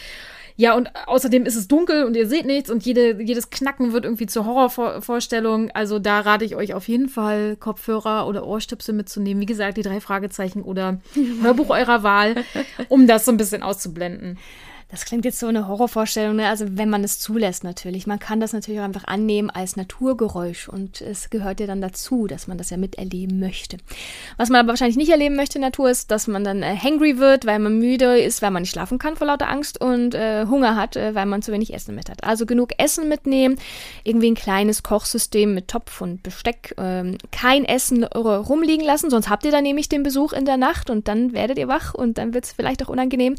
ja, 0.56 0.76
und 0.76 0.88
außerdem 1.08 1.46
ist 1.46 1.56
es 1.56 1.66
dunkel 1.66 2.04
und 2.04 2.16
ihr 2.16 2.28
seht 2.28 2.46
nichts 2.46 2.70
und 2.70 2.84
jede, 2.86 3.20
jedes 3.20 3.50
Knacken 3.50 3.92
wird 3.92 4.04
irgendwie 4.04 4.26
zur 4.26 4.46
Horrorvorstellung. 4.46 5.72
Also 5.72 5.98
da 5.98 6.20
rate 6.20 6.44
ich 6.44 6.54
euch 6.54 6.74
auf 6.74 6.86
jeden 6.86 7.08
Fall, 7.08 7.56
Kopfhörer 7.56 8.28
oder 8.28 8.46
Ohrstöpsel 8.46 8.94
mitzunehmen. 8.94 9.40
Wie 9.40 9.46
gesagt, 9.46 9.76
die 9.76 9.82
drei 9.82 10.00
Fragezeichen 10.00 10.62
oder 10.62 11.00
Hörbuch 11.42 11.70
eurer 11.70 12.04
Wahl, 12.04 12.36
um 12.88 13.08
das 13.08 13.24
so 13.24 13.32
ein 13.32 13.36
bisschen 13.36 13.64
auszublenden. 13.64 14.38
Das 14.94 15.06
klingt 15.06 15.24
jetzt 15.24 15.40
so 15.40 15.48
eine 15.48 15.66
Horrorvorstellung, 15.66 16.36
ne? 16.36 16.48
also 16.48 16.66
wenn 16.68 16.88
man 16.88 17.02
es 17.02 17.18
zulässt 17.18 17.64
natürlich. 17.64 18.06
Man 18.06 18.20
kann 18.20 18.38
das 18.38 18.52
natürlich 18.52 18.78
auch 18.78 18.84
einfach 18.84 19.08
annehmen 19.08 19.50
als 19.50 19.74
Naturgeräusch 19.74 20.68
und 20.68 21.00
es 21.00 21.30
gehört 21.30 21.58
ja 21.58 21.66
dann 21.66 21.80
dazu, 21.80 22.28
dass 22.28 22.46
man 22.46 22.58
das 22.58 22.70
ja 22.70 22.76
miterleben 22.76 23.40
möchte. 23.40 23.78
Was 24.36 24.50
man 24.50 24.60
aber 24.60 24.68
wahrscheinlich 24.68 24.96
nicht 24.96 25.10
erleben 25.10 25.34
möchte 25.34 25.58
in 25.58 25.62
Natur 25.62 25.90
ist, 25.90 26.12
dass 26.12 26.28
man 26.28 26.44
dann 26.44 26.62
äh, 26.62 26.76
hangry 26.76 27.18
wird, 27.18 27.44
weil 27.44 27.58
man 27.58 27.76
müde 27.76 28.20
ist, 28.20 28.40
weil 28.40 28.52
man 28.52 28.62
nicht 28.62 28.70
schlafen 28.70 28.98
kann 28.98 29.16
vor 29.16 29.26
lauter 29.26 29.48
Angst 29.48 29.80
und 29.80 30.14
äh, 30.14 30.46
Hunger 30.46 30.76
hat, 30.76 30.94
äh, 30.94 31.12
weil 31.16 31.26
man 31.26 31.42
zu 31.42 31.50
wenig 31.50 31.74
Essen 31.74 31.96
mit 31.96 32.08
hat. 32.08 32.22
Also 32.22 32.46
genug 32.46 32.70
Essen 32.78 33.08
mitnehmen, 33.08 33.56
irgendwie 34.04 34.30
ein 34.30 34.36
kleines 34.36 34.84
Kochsystem 34.84 35.54
mit 35.54 35.66
Topf 35.66 36.02
und 36.02 36.22
Besteck, 36.22 36.72
ähm, 36.78 37.18
kein 37.32 37.64
Essen 37.64 38.04
rumliegen 38.04 38.86
lassen, 38.86 39.10
sonst 39.10 39.28
habt 39.28 39.44
ihr 39.44 39.50
dann 39.50 39.64
nämlich 39.64 39.88
den 39.88 40.04
Besuch 40.04 40.32
in 40.32 40.44
der 40.44 40.56
Nacht 40.56 40.88
und 40.88 41.08
dann 41.08 41.32
werdet 41.32 41.58
ihr 41.58 41.66
wach 41.66 41.94
und 41.94 42.16
dann 42.16 42.32
wird 42.32 42.44
es 42.44 42.52
vielleicht 42.52 42.80
auch 42.84 42.88
unangenehm. 42.88 43.34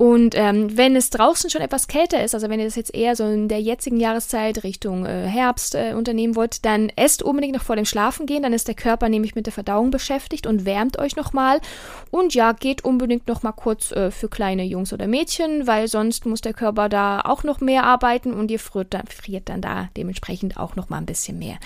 Und 0.00 0.34
ähm, 0.34 0.78
wenn 0.78 0.96
es 0.96 1.10
draußen 1.10 1.50
schon 1.50 1.60
etwas 1.60 1.86
kälter 1.86 2.24
ist, 2.24 2.34
also 2.34 2.48
wenn 2.48 2.58
ihr 2.58 2.64
das 2.64 2.74
jetzt 2.74 2.94
eher 2.94 3.14
so 3.16 3.26
in 3.26 3.48
der 3.48 3.60
jetzigen 3.60 4.00
Jahreszeit 4.00 4.64
Richtung 4.64 5.04
äh, 5.04 5.26
Herbst 5.26 5.74
äh, 5.74 5.92
unternehmen 5.92 6.36
wollt, 6.36 6.64
dann 6.64 6.88
esst 6.96 7.22
unbedingt 7.22 7.54
noch 7.54 7.62
vor 7.62 7.76
dem 7.76 7.84
Schlafen 7.84 8.24
gehen, 8.24 8.42
dann 8.42 8.54
ist 8.54 8.66
der 8.66 8.74
Körper 8.74 9.10
nämlich 9.10 9.34
mit 9.34 9.44
der 9.44 9.52
Verdauung 9.52 9.90
beschäftigt 9.90 10.46
und 10.46 10.64
wärmt 10.64 10.98
euch 10.98 11.16
nochmal. 11.16 11.60
Und 12.10 12.32
ja, 12.32 12.52
geht 12.52 12.82
unbedingt 12.82 13.28
nochmal 13.28 13.52
kurz 13.52 13.92
äh, 13.92 14.10
für 14.10 14.30
kleine 14.30 14.64
Jungs 14.64 14.94
oder 14.94 15.06
Mädchen, 15.06 15.66
weil 15.66 15.86
sonst 15.86 16.24
muss 16.24 16.40
der 16.40 16.54
Körper 16.54 16.88
da 16.88 17.20
auch 17.20 17.44
noch 17.44 17.60
mehr 17.60 17.84
arbeiten 17.84 18.32
und 18.32 18.50
ihr 18.50 18.58
friert 18.58 18.94
dann, 18.94 19.06
friert 19.06 19.50
dann 19.50 19.60
da 19.60 19.90
dementsprechend 19.98 20.56
auch 20.56 20.76
nochmal 20.76 21.02
ein 21.02 21.06
bisschen 21.06 21.38
mehr. 21.38 21.58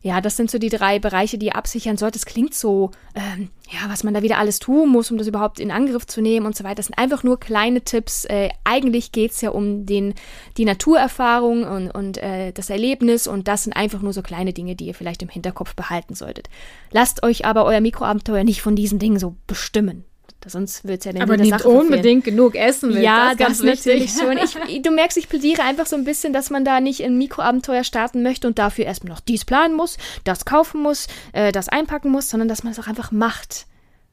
Ja, 0.00 0.20
das 0.20 0.36
sind 0.36 0.48
so 0.48 0.58
die 0.58 0.68
drei 0.68 1.00
Bereiche, 1.00 1.38
die 1.38 1.46
ihr 1.46 1.56
absichern 1.56 1.96
sollt. 1.96 2.14
Es 2.14 2.24
klingt 2.24 2.54
so, 2.54 2.92
ähm, 3.16 3.50
ja, 3.68 3.90
was 3.90 4.04
man 4.04 4.14
da 4.14 4.22
wieder 4.22 4.38
alles 4.38 4.60
tun 4.60 4.88
muss, 4.90 5.10
um 5.10 5.18
das 5.18 5.26
überhaupt 5.26 5.58
in 5.58 5.72
Angriff 5.72 6.06
zu 6.06 6.20
nehmen 6.20 6.46
und 6.46 6.54
so 6.56 6.62
weiter. 6.62 6.76
Das 6.76 6.86
sind 6.86 6.98
einfach 6.98 7.24
nur 7.24 7.40
kleine 7.40 7.80
Tipps. 7.80 8.24
Äh, 8.24 8.50
eigentlich 8.62 9.10
geht's 9.10 9.40
ja 9.40 9.50
um 9.50 9.86
den, 9.86 10.14
die 10.56 10.64
Naturerfahrung 10.64 11.64
und, 11.64 11.90
und 11.90 12.18
äh, 12.18 12.52
das 12.52 12.70
Erlebnis 12.70 13.26
und 13.26 13.48
das 13.48 13.64
sind 13.64 13.72
einfach 13.72 14.00
nur 14.00 14.12
so 14.12 14.22
kleine 14.22 14.52
Dinge, 14.52 14.76
die 14.76 14.86
ihr 14.86 14.94
vielleicht 14.94 15.22
im 15.22 15.28
Hinterkopf 15.28 15.74
behalten 15.74 16.14
solltet. 16.14 16.48
Lasst 16.92 17.24
euch 17.24 17.44
aber 17.44 17.64
euer 17.64 17.80
Mikroabenteuer 17.80 18.44
nicht 18.44 18.62
von 18.62 18.76
diesen 18.76 19.00
Dingen 19.00 19.18
so 19.18 19.34
bestimmen. 19.48 20.04
Sonst 20.48 20.86
wird 20.86 21.00
es 21.00 21.04
ja 21.04 21.12
den 21.12 21.22
Aber 21.22 21.36
nehmt 21.36 21.50
Sache 21.50 21.68
unbedingt 21.68 22.24
genug 22.24 22.54
Essen 22.54 22.92
mit. 22.94 23.02
Ja, 23.02 23.24
das 23.24 23.32
ist 23.32 23.38
ganz 23.38 23.58
das 23.58 23.66
natürlich 23.66 24.12
schon. 24.18 24.38
Ich, 24.68 24.82
du 24.82 24.90
merkst, 24.90 25.16
ich 25.16 25.28
plädiere 25.28 25.62
einfach 25.62 25.86
so 25.86 25.96
ein 25.96 26.04
bisschen, 26.04 26.32
dass 26.32 26.50
man 26.50 26.64
da 26.64 26.80
nicht 26.80 27.02
ein 27.04 27.18
Mikroabenteuer 27.18 27.84
starten 27.84 28.22
möchte 28.22 28.46
und 28.46 28.58
dafür 28.58 28.84
erstmal 28.84 29.12
noch 29.12 29.20
dies 29.20 29.44
planen 29.44 29.74
muss, 29.74 29.98
das 30.24 30.44
kaufen 30.44 30.82
muss, 30.82 31.06
äh, 31.32 31.52
das 31.52 31.68
einpacken 31.68 32.10
muss, 32.10 32.30
sondern 32.30 32.48
dass 32.48 32.62
man 32.62 32.72
es 32.72 32.78
auch 32.78 32.86
einfach 32.86 33.12
macht. 33.12 33.66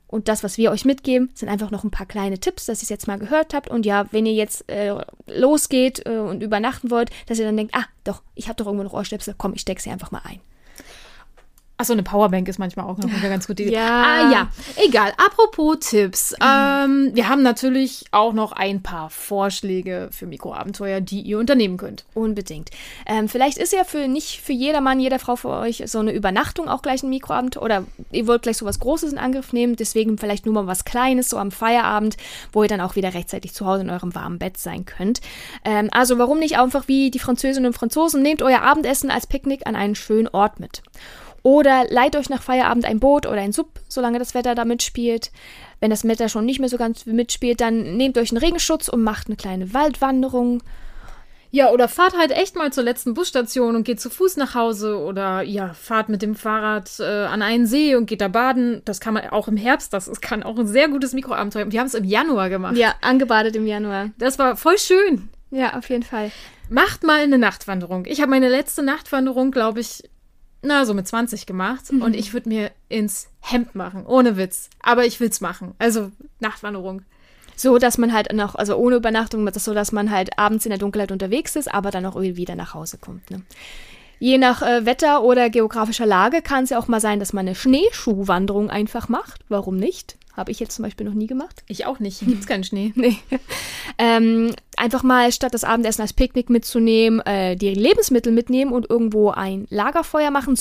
Und 0.07 0.27
das, 0.27 0.43
was 0.43 0.57
wir 0.57 0.71
euch 0.71 0.85
mitgeben, 0.85 1.29
sind 1.33 1.49
einfach 1.49 1.71
noch 1.71 1.83
ein 1.83 1.91
paar 1.91 2.05
kleine 2.05 2.39
Tipps, 2.39 2.65
dass 2.65 2.79
ihr 2.79 2.83
es 2.83 2.89
jetzt 2.89 3.07
mal 3.07 3.17
gehört 3.17 3.53
habt. 3.53 3.69
Und 3.69 3.85
ja, 3.85 4.05
wenn 4.11 4.25
ihr 4.25 4.33
jetzt 4.33 4.69
äh, 4.69 4.95
losgeht 5.27 6.05
äh, 6.05 6.17
und 6.17 6.43
übernachten 6.43 6.91
wollt, 6.91 7.09
dass 7.25 7.39
ihr 7.39 7.45
dann 7.45 7.57
denkt, 7.57 7.75
ah, 7.75 7.85
doch, 8.03 8.21
ich 8.35 8.47
habe 8.47 8.55
doch 8.55 8.67
irgendwo 8.67 8.83
noch 8.83 8.93
Ohrstöpsel, 8.93 9.35
komm, 9.37 9.53
ich 9.55 9.61
stecke 9.61 9.81
sie 9.81 9.89
einfach 9.89 10.11
mal 10.11 10.21
ein. 10.23 10.39
Achso, 11.77 11.91
eine 11.91 12.03
Powerbank 12.03 12.47
ist 12.47 12.57
manchmal 12.57 12.85
auch 12.85 12.97
noch 12.97 13.11
eine 13.11 13.29
ganz 13.29 13.47
gute 13.47 13.63
Idee. 13.63 13.73
Ja. 13.73 14.03
Ah, 14.03 14.31
ja. 14.31 14.49
Egal. 14.77 15.11
Apropos 15.17 15.79
Tipps. 15.79 16.35
Ähm, 16.45 17.11
wir 17.13 17.27
haben 17.27 17.41
natürlich 17.41 18.05
auch 18.11 18.31
noch 18.33 18.51
ein 18.51 18.83
paar 18.83 19.09
Vorschläge 19.09 20.09
für 20.11 20.25
Mikroabenteuer, 20.25 21.01
die 21.01 21.21
ihr 21.21 21.39
unternehmen 21.39 21.77
könnt. 21.77 22.05
Unbedingt. 22.13 22.69
Ähm, 23.05 23.27
vielleicht 23.27 23.57
ist 23.57 23.73
ja 23.73 23.83
für 23.83 24.07
nicht 24.07 24.41
für 24.41 24.53
jedermann, 24.53 24.99
jeder 24.99 25.17
Frau 25.19 25.35
für 25.35 25.49
euch 25.49 25.83
so 25.87 25.99
eine 25.99 26.11
Übernachtung 26.11 26.67
auch 26.67 26.81
gleich 26.81 27.03
ein 27.03 27.09
Mikroabend 27.09 27.57
oder 27.57 27.85
ihr 28.11 28.27
wollt 28.27 28.43
gleich 28.43 28.57
so 28.57 28.65
was 28.65 28.79
Großes 28.79 29.13
in 29.13 29.17
Angriff 29.17 29.53
nehmen, 29.53 29.75
deswegen 29.75 30.17
vielleicht 30.17 30.45
nur 30.45 30.53
mal 30.53 30.67
was 30.67 30.85
Kleines, 30.85 31.29
so 31.29 31.37
am 31.37 31.51
Feierabend, 31.51 32.15
wo 32.53 32.63
ihr 32.63 32.69
dann 32.69 32.81
auch 32.81 32.95
wieder 32.95 33.13
rechtzeitig 33.13 33.53
zu 33.53 33.65
Hause 33.65 33.81
in 33.81 33.89
eurem 33.89 34.13
warmen 34.13 34.39
Bett 34.39 34.57
sein 34.57 34.85
könnt. 34.85 35.21
Ähm, 35.63 35.89
also 35.91 36.17
warum 36.17 36.39
nicht 36.39 36.57
einfach 36.59 36.87
wie 36.87 37.11
die 37.11 37.19
Französinnen 37.19 37.67
und 37.67 37.77
Franzosen, 37.77 38.21
nehmt 38.21 38.43
euer 38.43 38.61
Abendessen 38.61 39.09
als 39.09 39.27
Picknick 39.27 39.65
an 39.65 39.75
einen 39.75 39.95
schönen 39.95 40.27
Ort 40.27 40.59
mit. 40.59 40.83
Oder 41.45 41.85
leiht 41.91 42.15
euch 42.15 42.27
nach 42.27 42.41
Feierabend 42.41 42.85
ein 42.85 42.99
Boot 42.99 43.27
oder 43.27 43.39
ein 43.39 43.51
Sub, 43.51 43.79
solange 43.87 44.17
das 44.17 44.33
Wetter 44.33 44.55
da 44.55 44.65
mitspielt. 44.65 45.31
Wenn 45.79 45.91
das 45.91 46.03
Wetter 46.03 46.27
schon 46.27 46.43
nicht 46.43 46.59
mehr 46.59 46.69
so 46.69 46.77
ganz 46.77 47.05
mitspielt, 47.05 47.61
dann 47.61 47.97
nehmt 47.97 48.17
euch 48.17 48.31
einen 48.31 48.39
Regenschutz 48.39 48.89
und 48.89 49.03
macht 49.03 49.27
eine 49.27 49.35
kleine 49.35 49.71
Waldwanderung. 49.71 50.63
Ja, 51.51 51.69
oder 51.69 51.87
fahrt 51.87 52.17
halt 52.17 52.31
echt 52.31 52.55
mal 52.55 52.73
zur 52.73 52.83
letzten 52.83 53.13
Busstation 53.13 53.75
und 53.75 53.83
geht 53.83 54.01
zu 54.01 54.09
Fuß 54.09 54.37
nach 54.37 54.55
Hause 54.55 54.97
oder 54.97 55.43
ja, 55.43 55.75
fahrt 55.75 56.09
mit 56.09 56.23
dem 56.23 56.33
Fahrrad 56.33 56.99
äh, 56.99 57.03
an 57.03 57.43
einen 57.43 57.67
See 57.67 57.95
und 57.95 58.07
geht 58.07 58.21
da 58.21 58.27
baden. 58.27 58.81
Das 58.85 58.99
kann 58.99 59.13
man 59.13 59.29
auch 59.29 59.47
im 59.47 59.55
Herbst, 59.55 59.93
das 59.93 60.07
ist, 60.07 60.23
kann 60.23 60.41
auch 60.41 60.57
ein 60.57 60.65
sehr 60.65 60.87
gutes 60.87 61.13
Mikroabenteuer. 61.13 61.71
Wir 61.71 61.79
haben 61.79 61.85
es 61.85 61.93
im 61.93 62.05
Januar 62.05 62.49
gemacht. 62.49 62.75
Ja, 62.75 62.95
angebadet 63.01 63.55
im 63.55 63.67
Januar. 63.67 64.09
Das 64.17 64.39
war 64.39 64.55
voll 64.57 64.79
schön. 64.79 65.29
Ja, 65.51 65.77
auf 65.77 65.91
jeden 65.91 66.01
Fall. 66.01 66.31
Macht 66.71 67.03
mal 67.03 67.21
eine 67.21 67.37
Nachtwanderung. 67.37 68.05
Ich 68.07 68.19
habe 68.19 68.31
meine 68.31 68.49
letzte 68.49 68.81
Nachtwanderung, 68.81 69.51
glaube 69.51 69.79
ich, 69.79 70.09
na, 70.65 70.85
so 70.85 70.93
mit 70.93 71.07
20 71.07 71.45
gemacht. 71.45 71.91
Mhm. 71.91 72.01
Und 72.01 72.15
ich 72.15 72.33
würde 72.33 72.49
mir 72.49 72.71
ins 72.89 73.29
Hemd 73.39 73.75
machen. 73.75 74.05
Ohne 74.05 74.37
Witz. 74.37 74.69
Aber 74.81 75.05
ich 75.05 75.19
will 75.19 75.29
es 75.29 75.41
machen. 75.41 75.73
Also 75.79 76.11
Nachtwanderung. 76.39 77.03
So, 77.55 77.77
dass 77.77 77.97
man 77.97 78.11
halt 78.11 78.33
noch, 78.33 78.55
also 78.55 78.75
ohne 78.75 78.97
Übernachtung, 78.97 79.45
das 79.45 79.63
so, 79.63 79.73
dass 79.73 79.91
man 79.91 80.11
halt 80.11 80.37
abends 80.37 80.65
in 80.65 80.71
der 80.71 80.79
Dunkelheit 80.79 81.11
unterwegs 81.11 81.55
ist, 81.55 81.73
aber 81.73 81.89
dann 81.89 82.05
auch 82.05 82.15
irgendwie 82.15 82.35
wieder 82.35 82.55
nach 82.55 82.73
Hause 82.73 82.97
kommt. 82.97 83.31
Ne? 83.31 83.43
Je 84.19 84.37
nach 84.37 84.61
äh, 84.61 84.85
Wetter 84.85 85.23
oder 85.23 85.49
geografischer 85.49 86.05
Lage 86.05 86.41
kann 86.41 86.65
es 86.65 86.69
ja 86.69 86.79
auch 86.79 86.87
mal 86.87 86.99
sein, 86.99 87.19
dass 87.19 87.33
man 87.33 87.47
eine 87.47 87.55
Schneeschuhwanderung 87.55 88.69
einfach 88.69 89.07
macht. 89.07 89.41
Warum 89.47 89.77
nicht? 89.77 90.17
Habe 90.35 90.51
ich 90.51 90.59
jetzt 90.59 90.75
zum 90.75 90.83
Beispiel 90.83 91.05
noch 91.05 91.13
nie 91.13 91.27
gemacht. 91.27 91.63
Ich 91.67 91.85
auch 91.85 91.99
nicht. 91.99 92.19
Hier 92.19 92.27
gibt 92.27 92.41
es 92.41 92.47
keinen 92.47 92.63
Schnee. 92.63 92.93
Nee. 93.05 93.17
ähm, 93.99 94.53
einfach 94.77 95.03
mal 95.03 95.31
statt 95.31 95.53
das 95.53 95.63
Abendessen 95.63 96.01
als 96.01 96.13
Picknick 96.13 96.49
mitzunehmen, 96.49 97.19
äh, 97.21 97.55
die 97.55 97.73
Lebensmittel 97.73 98.31
mitnehmen 98.31 98.71
und 98.71 98.89
irgendwo 98.89 99.29
ein 99.29 99.67
Lagerfeuer 99.69 100.31
machen, 100.31 100.55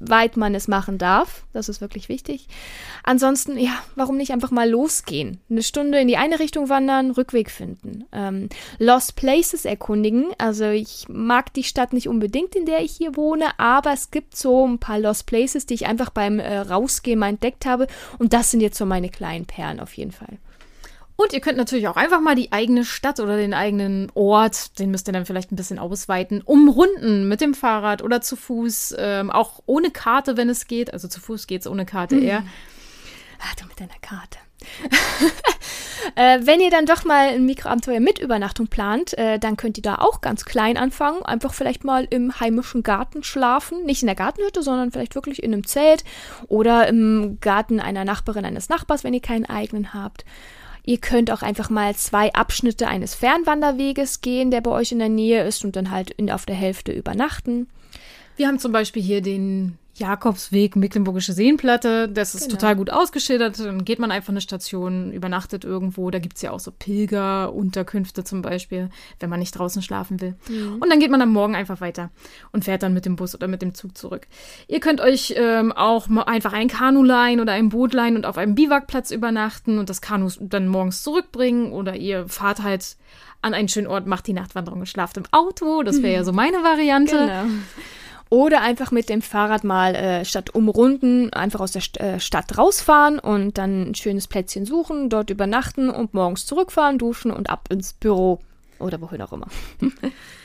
soweit 0.00 0.36
man 0.36 0.54
es 0.54 0.68
machen 0.68 0.98
darf. 0.98 1.44
Das 1.52 1.68
ist 1.68 1.80
wirklich 1.80 2.08
wichtig. 2.08 2.48
Ansonsten, 3.02 3.58
ja, 3.58 3.72
warum 3.94 4.16
nicht 4.16 4.32
einfach 4.32 4.50
mal 4.50 4.68
losgehen? 4.68 5.40
Eine 5.50 5.62
Stunde 5.62 6.00
in 6.00 6.08
die 6.08 6.16
eine 6.16 6.38
Richtung 6.38 6.68
wandern, 6.68 7.10
Rückweg 7.10 7.50
finden. 7.50 8.04
Ähm, 8.12 8.48
Lost 8.78 9.16
Places 9.16 9.64
erkundigen. 9.64 10.26
Also 10.38 10.66
ich 10.66 11.06
mag 11.08 11.52
die 11.54 11.64
Stadt 11.64 11.92
nicht 11.92 12.08
unbedingt, 12.08 12.54
in 12.54 12.66
der 12.66 12.82
ich 12.82 12.92
hier 12.92 13.16
wohne, 13.16 13.58
aber 13.58 13.92
es 13.92 14.10
gibt 14.10 14.36
so 14.36 14.66
ein 14.66 14.78
paar 14.78 14.98
Lost 14.98 15.26
Places, 15.26 15.66
die 15.66 15.74
ich 15.74 15.86
einfach 15.86 16.10
beim 16.10 16.38
äh, 16.38 16.58
Rausgehen 16.58 17.18
mal 17.18 17.28
entdeckt 17.28 17.66
habe. 17.66 17.86
Und 18.18 18.32
das 18.32 18.50
sind 18.50 18.60
jetzt 18.60 18.78
so 18.78 18.86
meine 18.86 19.08
kleinen 19.08 19.46
Perlen 19.46 19.80
auf 19.80 19.94
jeden 19.94 20.12
Fall. 20.12 20.38
Und 21.16 21.32
ihr 21.32 21.40
könnt 21.40 21.56
natürlich 21.56 21.88
auch 21.88 21.96
einfach 21.96 22.20
mal 22.20 22.34
die 22.34 22.52
eigene 22.52 22.84
Stadt 22.84 23.20
oder 23.20 23.36
den 23.36 23.54
eigenen 23.54 24.12
Ort, 24.14 24.78
den 24.78 24.90
müsst 24.90 25.08
ihr 25.08 25.12
dann 25.12 25.24
vielleicht 25.24 25.50
ein 25.50 25.56
bisschen 25.56 25.78
ausweiten, 25.78 26.42
umrunden 26.42 27.26
mit 27.26 27.40
dem 27.40 27.54
Fahrrad 27.54 28.02
oder 28.02 28.20
zu 28.20 28.36
Fuß, 28.36 28.94
ähm, 28.98 29.30
auch 29.30 29.62
ohne 29.64 29.90
Karte, 29.90 30.36
wenn 30.36 30.50
es 30.50 30.66
geht. 30.66 30.92
Also 30.92 31.08
zu 31.08 31.20
Fuß 31.20 31.46
geht 31.46 31.62
es 31.62 31.66
ohne 31.66 31.86
Karte 31.86 32.16
eher. 32.16 32.42
Ah, 33.38 33.54
du 33.58 33.66
mit 33.66 33.80
deiner 33.80 33.98
Karte. 34.00 34.38
äh, 36.16 36.40
wenn 36.42 36.60
ihr 36.60 36.70
dann 36.70 36.86
doch 36.86 37.04
mal 37.04 37.28
ein 37.28 37.44
Mikroabenteuer 37.44 38.00
mit 38.00 38.18
Übernachtung 38.18 38.68
plant, 38.68 39.16
äh, 39.18 39.38
dann 39.38 39.56
könnt 39.56 39.76
ihr 39.76 39.82
da 39.82 39.96
auch 39.96 40.20
ganz 40.20 40.44
klein 40.44 40.76
anfangen. 40.76 41.22
Einfach 41.22 41.54
vielleicht 41.54 41.84
mal 41.84 42.06
im 42.08 42.40
heimischen 42.40 42.82
Garten 42.82 43.22
schlafen. 43.22 43.84
Nicht 43.84 44.02
in 44.02 44.06
der 44.06 44.16
Gartenhütte, 44.16 44.62
sondern 44.62 44.92
vielleicht 44.92 45.14
wirklich 45.14 45.42
in 45.42 45.52
einem 45.52 45.66
Zelt 45.66 46.04
oder 46.48 46.88
im 46.88 47.38
Garten 47.40 47.80
einer 47.80 48.04
Nachbarin, 48.04 48.44
eines 48.44 48.68
Nachbars, 48.68 49.04
wenn 49.04 49.14
ihr 49.14 49.20
keinen 49.20 49.46
eigenen 49.46 49.94
habt. 49.94 50.24
Ihr 50.86 50.98
könnt 50.98 51.32
auch 51.32 51.42
einfach 51.42 51.68
mal 51.68 51.96
zwei 51.96 52.32
Abschnitte 52.32 52.86
eines 52.86 53.16
Fernwanderweges 53.16 54.20
gehen, 54.20 54.52
der 54.52 54.60
bei 54.60 54.70
euch 54.70 54.92
in 54.92 55.00
der 55.00 55.08
Nähe 55.08 55.42
ist 55.42 55.64
und 55.64 55.74
dann 55.74 55.90
halt 55.90 56.12
in, 56.12 56.30
auf 56.30 56.46
der 56.46 56.54
Hälfte 56.54 56.92
übernachten. 56.92 57.66
Wir 58.36 58.46
haben 58.48 58.58
zum 58.58 58.72
Beispiel 58.72 59.02
hier 59.02 59.20
den 59.22 59.78
Jakobsweg, 59.94 60.76
Mecklenburgische 60.76 61.32
Seenplatte. 61.32 62.06
Das 62.06 62.34
ist 62.34 62.42
Genau. 62.48 62.56
total 62.56 62.76
gut 62.76 62.90
ausgeschildert. 62.90 63.58
Dann 63.58 63.82
geht 63.86 63.98
man 63.98 64.10
einfach 64.10 64.28
eine 64.28 64.42
Station, 64.42 65.10
übernachtet 65.10 65.64
irgendwo. 65.64 66.10
Da 66.10 66.18
gibt 66.18 66.36
es 66.36 66.42
ja 66.42 66.50
auch 66.50 66.60
so 66.60 66.70
Pilgerunterkünfte 66.70 68.22
zum 68.22 68.42
Beispiel, 68.42 68.90
wenn 69.20 69.30
man 69.30 69.40
nicht 69.40 69.52
draußen 69.52 69.80
schlafen 69.80 70.20
will. 70.20 70.34
Und 70.80 70.90
dann 70.90 71.00
geht 71.00 71.10
man 71.10 71.22
am 71.22 71.32
Morgen 71.32 71.54
einfach 71.54 71.80
weiter 71.80 72.10
und 72.52 72.64
fährt 72.66 72.82
dann 72.82 72.92
mit 72.92 73.06
dem 73.06 73.16
Bus 73.16 73.34
oder 73.34 73.48
mit 73.48 73.62
dem 73.62 73.72
Zug 73.72 73.96
zurück. 73.96 74.26
Ihr 74.68 74.80
könnt 74.80 75.00
euch 75.00 75.32
ähm, 75.36 75.72
auch 75.72 76.08
einfach 76.26 76.52
ein 76.52 76.68
Kanu 76.68 77.02
leihen 77.02 77.40
oder 77.40 77.52
ein 77.52 77.70
Boot 77.70 77.94
leihen 77.94 78.16
und 78.16 78.26
auf 78.26 78.36
einem 78.36 78.54
Biwakplatz 78.54 79.10
übernachten 79.10 79.78
und 79.78 79.88
das 79.88 80.02
Kanu 80.02 80.28
dann 80.40 80.68
morgens 80.68 81.02
zurückbringen. 81.02 81.72
Oder 81.72 81.96
ihr 81.96 82.28
fahrt 82.28 82.62
halt 82.62 82.96
an 83.40 83.54
einen 83.54 83.68
schönen 83.68 83.86
Ort, 83.86 84.06
macht 84.06 84.26
die 84.26 84.32
Nachtwanderung 84.34 84.80
und 84.80 84.86
schlaft 84.86 85.16
im 85.16 85.24
Auto. 85.30 85.82
Das 85.82 86.02
wäre 86.02 86.14
ja 86.16 86.24
so 86.24 86.32
meine 86.32 86.58
Variante. 86.62 87.16
Genau. 87.16 87.44
Oder 88.28 88.60
einfach 88.60 88.90
mit 88.90 89.08
dem 89.08 89.22
Fahrrad 89.22 89.62
mal 89.62 89.94
äh, 89.94 90.24
statt 90.24 90.54
umrunden, 90.54 91.32
einfach 91.32 91.60
aus 91.60 91.72
der 91.72 91.82
St 91.82 92.00
äh, 92.00 92.18
Stadt 92.18 92.58
rausfahren 92.58 93.18
und 93.20 93.56
dann 93.56 93.90
ein 93.90 93.94
schönes 93.94 94.26
Plätzchen 94.26 94.66
suchen, 94.66 95.08
dort 95.08 95.30
übernachten 95.30 95.90
und 95.90 96.12
morgens 96.12 96.44
zurückfahren, 96.46 96.98
duschen 96.98 97.30
und 97.30 97.50
ab 97.50 97.68
ins 97.70 97.92
Büro 97.92 98.40
oder 98.78 99.00
wohin 99.00 99.22
auch 99.22 99.32
immer. 99.32 99.48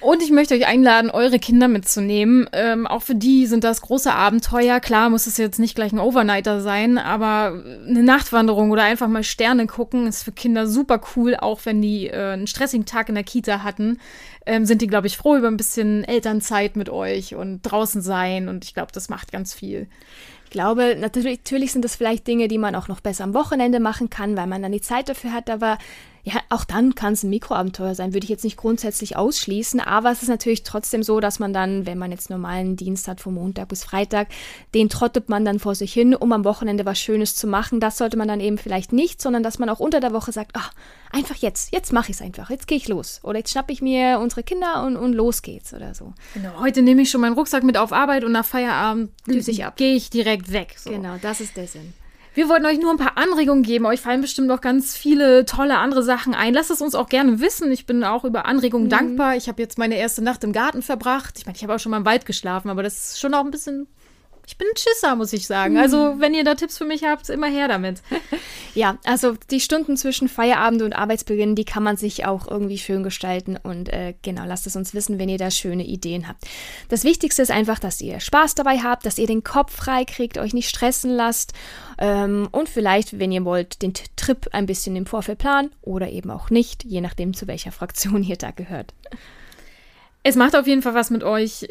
Und 0.02 0.24
ich 0.24 0.32
möchte 0.32 0.56
euch 0.56 0.66
einladen, 0.66 1.10
eure 1.10 1.40
Kinder 1.40 1.68
mitzunehmen. 1.68 2.50
Ähm, 2.54 2.88
auch 2.88 3.02
für 3.02 3.16
die 3.16 3.46
sind 3.46 3.64
das 3.64 3.82
große 3.82 4.12
Abenteuer. 4.12 4.80
Klar 4.80 5.10
muss 5.10 5.28
es 5.28 5.38
jetzt 5.38 5.60
nicht 5.60 5.76
gleich 5.76 5.92
ein 5.92 6.00
Overnighter 6.00 6.62
sein, 6.62 6.98
aber 6.98 7.64
eine 7.88 8.04
Nachtwanderung 8.04 8.72
oder 8.72 8.84
einfach 8.84 9.08
mal 9.08 9.24
Sterne 9.24 9.68
gucken 9.68 10.08
ist 10.08 10.24
für 10.24 10.32
Kinder 10.32 10.68
super 10.68 11.02
cool. 11.16 11.36
Auch 11.36 11.62
wenn 11.66 11.82
die 11.82 12.08
äh, 12.08 12.34
einen 12.34 12.48
stressigen 12.48 12.86
Tag 12.86 13.10
in 13.10 13.16
der 13.16 13.24
Kita 13.24 13.64
hatten, 13.64 14.00
ähm, 14.46 14.66
sind 14.66 14.82
die, 14.82 14.88
glaube 14.88 15.08
ich, 15.08 15.18
froh 15.18 15.36
über 15.36 15.48
ein 15.48 15.58
bisschen 15.58 16.04
Elternzeit 16.04 16.76
mit 16.76 16.90
euch 16.90 17.36
und 17.36 17.62
draußen 17.62 18.02
sein. 18.02 18.48
Und 18.48 18.66
ich 18.66 18.74
glaube, 18.74 18.92
das 18.94 19.10
macht 19.10 19.32
ganz 19.32 19.54
viel. 19.54 19.88
Ich 20.46 20.52
glaube, 20.52 20.98
natürlich, 21.00 21.40
natürlich 21.40 21.72
sind 21.72 21.86
das 21.86 21.96
vielleicht 21.96 22.28
Dinge, 22.28 22.48
die 22.50 22.58
man 22.58 22.76
auch 22.76 22.90
noch 22.90 23.00
besser 23.00 23.24
am 23.24 23.34
Wochenende 23.34 23.80
machen 23.80 24.10
kann, 24.10 24.36
weil 24.36 24.48
man 24.48 24.62
dann 24.62 24.74
die 24.74 24.82
Zeit 24.82 25.08
dafür 25.08 25.32
hat, 25.32 25.50
aber 25.50 25.78
ja, 26.24 26.34
auch 26.50 26.64
dann 26.64 26.96
kann 26.96 27.14
es 27.14 27.24
ein 27.24 27.30
Mikroabenteuer 27.30 27.96
sein, 27.96 28.14
würde 28.14 28.26
ich 28.26 28.30
jetzt 28.30 28.44
nicht 28.44 28.58
grundsätzlich 28.58 29.16
ausschließen, 29.16 29.80
aber 29.80 30.12
es 30.12 30.22
ist 30.22 30.30
natürlich 30.30 30.64
trotzdem 30.64 31.04
so, 31.04 31.20
dass 31.20 31.40
man 31.40 31.54
dann, 31.54 31.86
wenn 31.86 31.98
man 31.98 32.12
jetzt 32.12 32.30
normalen 32.30 32.76
Dienst 32.76 33.08
hat 33.08 33.22
von 33.22 33.34
Montag 33.34 33.70
bis 33.70 33.84
Freitag, 33.84 34.28
den 34.74 34.90
trottet 34.90 35.30
man 35.30 35.46
dann 35.46 35.60
vor 35.60 35.76
sich 35.76 35.94
hin, 35.94 36.16
um 36.16 36.32
am 36.32 36.46
Wochenende 36.46 36.86
was 36.86 37.00
Schönes 37.00 37.36
zu 37.36 37.48
machen. 37.48 37.80
Das 37.80 37.98
sollte 37.98 38.18
man 38.18 38.28
dann 38.28 38.40
eben 38.40 38.58
vielleicht 38.58 38.94
nicht, 38.94 39.22
sondern 39.22 39.44
dass 39.44 39.60
man 39.60 39.70
auch 39.70 39.80
unter 39.80 40.00
der 40.00 40.14
Woche 40.14 40.32
sagt, 40.32 40.52
ach, 40.54 40.72
einfach 41.12 41.36
jetzt, 41.36 41.74
jetzt 41.74 41.92
mache 41.92 42.12
ich 42.12 42.18
es 42.18 42.22
einfach, 42.22 42.50
jetzt 42.50 42.68
gehe 42.68 42.78
ich 42.78 42.88
los 42.88 43.20
oder 43.24 43.40
jetzt 43.40 43.52
schnappe 43.52 43.74
ich 43.74 43.82
mir 43.82 44.20
unsere 44.20 44.44
Kinder 44.44 44.84
und, 44.86 44.98
und 44.98 45.14
los 45.14 45.42
geht's 45.42 45.74
oder 45.74 45.94
so. 45.94 46.14
Genau. 46.34 46.60
Heute 46.60 46.82
nehme 46.82 47.02
ich 47.02 47.10
schon 47.10 47.22
meinen 47.22 47.34
Rucksack 47.34 47.64
mit 47.64 47.78
auf 47.78 47.92
Arbeit 47.94 48.24
und 48.24 48.32
nach 48.32 48.46
Feierabend 48.46 49.12
Düse 49.28 49.52
ich 49.52 49.66
ab. 49.66 49.76
gehe 49.76 49.96
ich 49.96 50.10
direkt 50.10 50.52
weg. 50.52 50.76
So. 50.78 50.92
Genau, 50.92 51.16
das 51.22 51.42
ist 51.42 51.58
der 51.58 51.68
Sinn. 51.68 51.94
Wir 52.34 52.48
wollten 52.48 52.66
euch 52.66 52.80
nur 52.80 52.92
ein 52.92 52.98
paar 52.98 53.18
Anregungen 53.18 53.62
geben. 53.62 53.86
Euch 53.86 54.00
fallen 54.00 54.22
bestimmt 54.22 54.48
noch 54.48 54.62
ganz 54.62 54.96
viele 54.96 55.44
tolle 55.46 55.78
andere 55.78 56.02
Sachen 56.02 56.34
ein. 56.34 56.54
Lasst 56.54 56.72
es 56.72 56.82
uns 56.82 56.96
auch 56.96 57.10
gerne 57.10 57.42
wissen. 57.42 57.72
Ich 57.72 57.86
bin 57.86 58.06
auch 58.06 58.24
über 58.24 58.46
Anregungen 58.46 58.88
dankbar. 58.90 59.36
Ich 59.36 59.50
habe 59.50 59.62
jetzt 59.62 59.78
meine 59.78 59.98
erste 59.98 60.24
Nacht 60.24 60.44
im 60.46 60.54
Garten 60.54 60.82
verbracht. 60.82 61.38
Ich 61.38 61.46
meine, 61.46 61.58
ich 61.58 61.64
habe 61.64 61.76
auch 61.76 61.80
schon 61.80 61.90
mal 61.90 61.98
im 61.98 62.06
Wald 62.06 62.26
geschlafen, 62.26 62.70
aber 62.70 62.84
das 62.84 63.12
ist 63.12 63.20
schon 63.20 63.34
auch 63.34 63.44
ein 63.44 63.52
bisschen. 63.52 63.88
Ich 64.52 64.58
bin 64.58 64.68
ein 64.68 64.76
Schisser, 64.76 65.16
muss 65.16 65.32
ich 65.32 65.48
sagen. 65.48 65.78
Also, 65.78 66.20
wenn 66.20 66.34
ihr 66.34 66.44
da 66.44 66.56
Tipps 66.56 66.78
für 66.78 66.84
mich 66.84 67.06
habt, 67.06 67.30
immer 67.30 67.48
her 67.48 67.70
damit. 67.70 68.02
Ja, 68.74 68.98
also 69.04 69.34
die 69.50 69.60
Stunden 69.60 69.98
zwischen 69.98 70.30
Feierabend 70.30 70.82
und 70.82 70.94
Arbeitsbeginn, 70.94 71.56
die 71.56 71.66
kann 71.66 71.84
man 71.84 71.98
sich 71.98 72.26
auch 72.26 72.48
irgendwie 72.48 72.78
schön 72.78 73.04
gestalten 73.04 73.58
und 73.62 73.90
äh, 73.90 74.14
genau, 74.22 74.46
lasst 74.46 74.66
es 74.66 74.78
uns 74.78 74.94
wissen, 74.94 75.20
wenn 75.20 75.28
ihr 75.28 75.38
da 75.38 75.52
schöne 75.52 75.84
Ideen 75.84 76.26
habt. 76.26 76.46
Das 76.88 77.04
Wichtigste 77.04 77.42
ist 77.42 77.52
einfach, 77.52 77.80
dass 77.80 78.00
ihr 78.00 78.22
Spaß 78.22 78.56
dabei 78.56 78.78
habt, 78.78 79.06
dass 79.06 79.18
ihr 79.18 79.28
den 79.28 79.44
Kopf 79.44 79.76
frei 79.76 80.06
kriegt, 80.06 80.38
euch 80.38 80.54
nicht 80.54 80.70
stressen 80.70 81.12
lasst 81.12 81.52
ähm, 81.98 82.48
und 82.54 82.70
vielleicht, 82.70 83.20
wenn 83.20 83.34
ihr 83.34 83.44
wollt, 83.44 83.82
den 83.82 83.94
Trip 84.16 84.48
ein 84.54 84.68
bisschen 84.68 84.96
im 84.96 85.06
Vorfeld 85.06 85.40
planen 85.40 85.72
oder 85.82 86.10
eben 86.10 86.32
auch 86.32 86.50
nicht, 86.50 86.86
je 86.86 87.02
nachdem, 87.02 87.34
zu 87.34 87.48
welcher 87.48 87.74
Fraktion 87.74 88.24
ihr 88.24 88.38
da 88.38 88.52
gehört. 88.52 88.94
Es 90.24 90.36
macht 90.36 90.56
auf 90.56 90.68
jeden 90.68 90.84
Fall 90.84 90.94
was 90.94 91.10
mit 91.10 91.24
euch. 91.24 91.64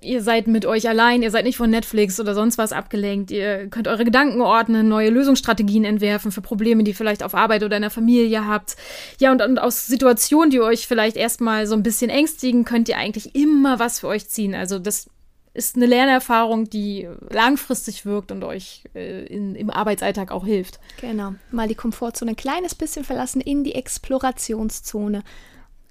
Ihr 0.00 0.22
seid 0.22 0.46
mit 0.46 0.64
euch 0.64 0.88
allein, 0.88 1.22
ihr 1.22 1.30
seid 1.30 1.44
nicht 1.44 1.58
von 1.58 1.68
Netflix 1.68 2.18
oder 2.18 2.34
sonst 2.34 2.56
was 2.56 2.72
abgelenkt. 2.72 3.30
Ihr 3.30 3.68
könnt 3.68 3.86
eure 3.86 4.04
Gedanken 4.04 4.40
ordnen, 4.40 4.88
neue 4.88 5.10
Lösungsstrategien 5.10 5.84
entwerfen 5.84 6.32
für 6.32 6.40
Probleme, 6.40 6.84
die 6.84 6.92
ihr 6.92 6.96
vielleicht 6.96 7.22
auf 7.22 7.34
Arbeit 7.34 7.62
oder 7.62 7.76
in 7.76 7.82
der 7.82 7.90
Familie 7.90 8.46
habt. 8.46 8.76
Ja, 9.20 9.30
und, 9.30 9.42
und 9.42 9.58
aus 9.58 9.86
Situationen, 9.86 10.50
die 10.50 10.60
euch 10.60 10.86
vielleicht 10.86 11.16
erstmal 11.16 11.66
so 11.66 11.74
ein 11.74 11.82
bisschen 11.82 12.08
ängstigen, 12.08 12.64
könnt 12.64 12.88
ihr 12.88 12.96
eigentlich 12.96 13.34
immer 13.34 13.78
was 13.78 14.00
für 14.00 14.08
euch 14.08 14.26
ziehen. 14.26 14.54
Also 14.54 14.78
das 14.78 15.10
ist 15.52 15.76
eine 15.76 15.86
Lernerfahrung, 15.86 16.70
die 16.70 17.08
langfristig 17.28 18.06
wirkt 18.06 18.32
und 18.32 18.42
euch 18.42 18.84
äh, 18.94 19.24
in, 19.26 19.54
im 19.54 19.68
Arbeitsalltag 19.68 20.30
auch 20.30 20.46
hilft. 20.46 20.78
Genau, 21.00 21.34
mal 21.50 21.68
die 21.68 21.74
Komfortzone 21.74 22.32
ein 22.32 22.36
kleines 22.36 22.74
bisschen 22.74 23.04
verlassen 23.04 23.42
in 23.42 23.64
die 23.64 23.74
Explorationszone. 23.74 25.22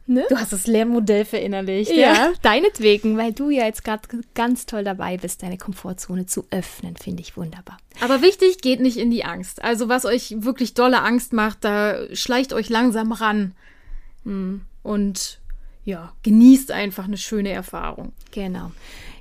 Ne? 0.08 0.26
Du 0.30 0.38
hast 0.38 0.54
das 0.54 0.68
Lernmodell 0.68 1.26
verinnerlicht. 1.26 1.92
Ja, 1.92 2.32
deinetwegen, 2.44 3.18
weil 3.18 3.34
du 3.34 3.50
ja 3.50 3.66
jetzt 3.66 3.84
gerade 3.84 4.08
ganz 4.36 4.68
toll 4.68 4.84
dabei 4.84 5.18
bist, 5.18 5.42
deine 5.42 5.58
Komfortzone 5.58 6.28
zu 6.28 6.46
öffnen, 6.52 6.96
finde 6.96 7.22
ich 7.22 7.36
wunderbar. 7.38 7.78
Aber 8.02 8.22
wichtig, 8.22 8.60
geht 8.60 8.82
nicht 8.82 8.98
in 8.98 9.10
die 9.10 9.26
Angst. 9.26 9.64
Also 9.64 9.90
was 9.90 10.06
euch 10.06 10.36
wirklich 10.38 10.76
dolle 10.76 11.02
Angst 11.02 11.34
macht, 11.34 11.64
da 11.64 11.98
schleicht 12.14 12.54
euch 12.54 12.70
langsam 12.70 13.12
ran. 13.12 13.56
Hm. 14.26 14.62
Und 14.84 15.40
ja, 15.86 16.12
genießt 16.24 16.72
einfach 16.72 17.06
eine 17.06 17.18
schöne 17.18 17.52
Erfahrung. 17.52 18.12
Genau. 18.32 18.72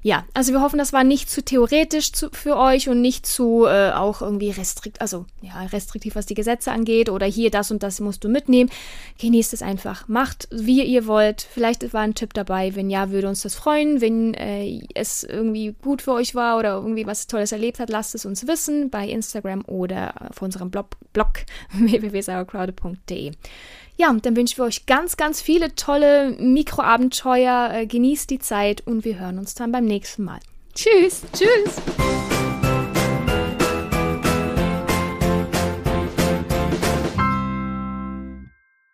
Ja, 0.03 0.25
also 0.35 0.53
wir 0.53 0.61
hoffen, 0.61 0.79
das 0.79 0.93
war 0.93 1.03
nicht 1.03 1.31
zu 1.31 1.43
theoretisch 1.43 2.13
zu, 2.13 2.29
für 2.31 2.59
euch 2.59 2.91
und 2.91 3.01
nicht 3.01 3.27
zu 3.27 3.65
äh, 3.65 3.91
auch 3.93 4.21
irgendwie 4.21 4.51
restrikt, 4.51 5.01
also 5.01 5.25
ja, 5.41 5.63
restriktiv, 5.63 6.15
was 6.15 6.27
die 6.27 6.35
Gesetze 6.35 6.73
angeht 6.73 7.09
oder 7.09 7.25
hier 7.25 7.51
das 7.51 7.71
und 7.71 7.83
das 7.83 8.01
musst 8.01 8.23
du 8.25 8.29
mitnehmen. 8.29 8.71
Genießt 9.19 9.55
es 9.55 9.63
einfach. 9.63 10.07
Macht, 10.09 10.49
wie 10.51 10.83
ihr 10.85 11.07
wollt. 11.07 11.41
Vielleicht 11.43 11.93
war 11.95 12.03
ein 12.03 12.15
Tipp 12.15 12.35
dabei. 12.35 12.75
Wenn 12.75 12.91
ja, 12.91 13.11
würde 13.11 13.29
uns 13.29 13.43
das 13.43 13.55
freuen. 13.55 14.03
Wenn 14.03 14.35
äh, 14.35 14.81
es 14.95 15.23
irgendwie 15.23 15.75
gut 15.83 16.03
für 16.03 16.13
euch 16.13 16.35
war 16.35 16.59
oder 16.59 16.75
irgendwie 16.75 17.07
was 17.07 17.27
Tolles 17.27 17.53
erlebt 17.53 17.79
hat, 17.79 17.89
lasst 17.89 18.15
es 18.15 18.27
uns 18.27 18.47
wissen 18.47 18.91
bei 18.91 19.09
Instagram 19.09 19.65
oder 19.67 20.31
auf 20.31 20.43
unserem 20.43 20.71
Blog, 20.71 20.89
Blog 21.15 21.45
www.sauerkraude.de. 21.73 23.33
Ja, 23.97 24.13
dann 24.13 24.37
wünschen 24.37 24.59
wir 24.59 24.65
euch 24.65 24.87
ganz, 24.87 25.17
ganz 25.17 25.41
viele 25.41 25.75
tolle 25.75 26.31
Mikroabenteuer. 26.39 27.71
Äh, 27.73 27.87
genießt 27.87 28.31
die 28.31 28.41
Zeit 28.41 28.83
und 28.87 29.05
wir 29.05 29.19
hören 29.19 29.39
uns 29.39 29.55
dann 29.55 29.73
beim 29.73 29.85
nächsten 29.85 30.25
Mal. 30.25 30.41
Tschüss. 30.75 31.23
Tschüss! 31.33 32.34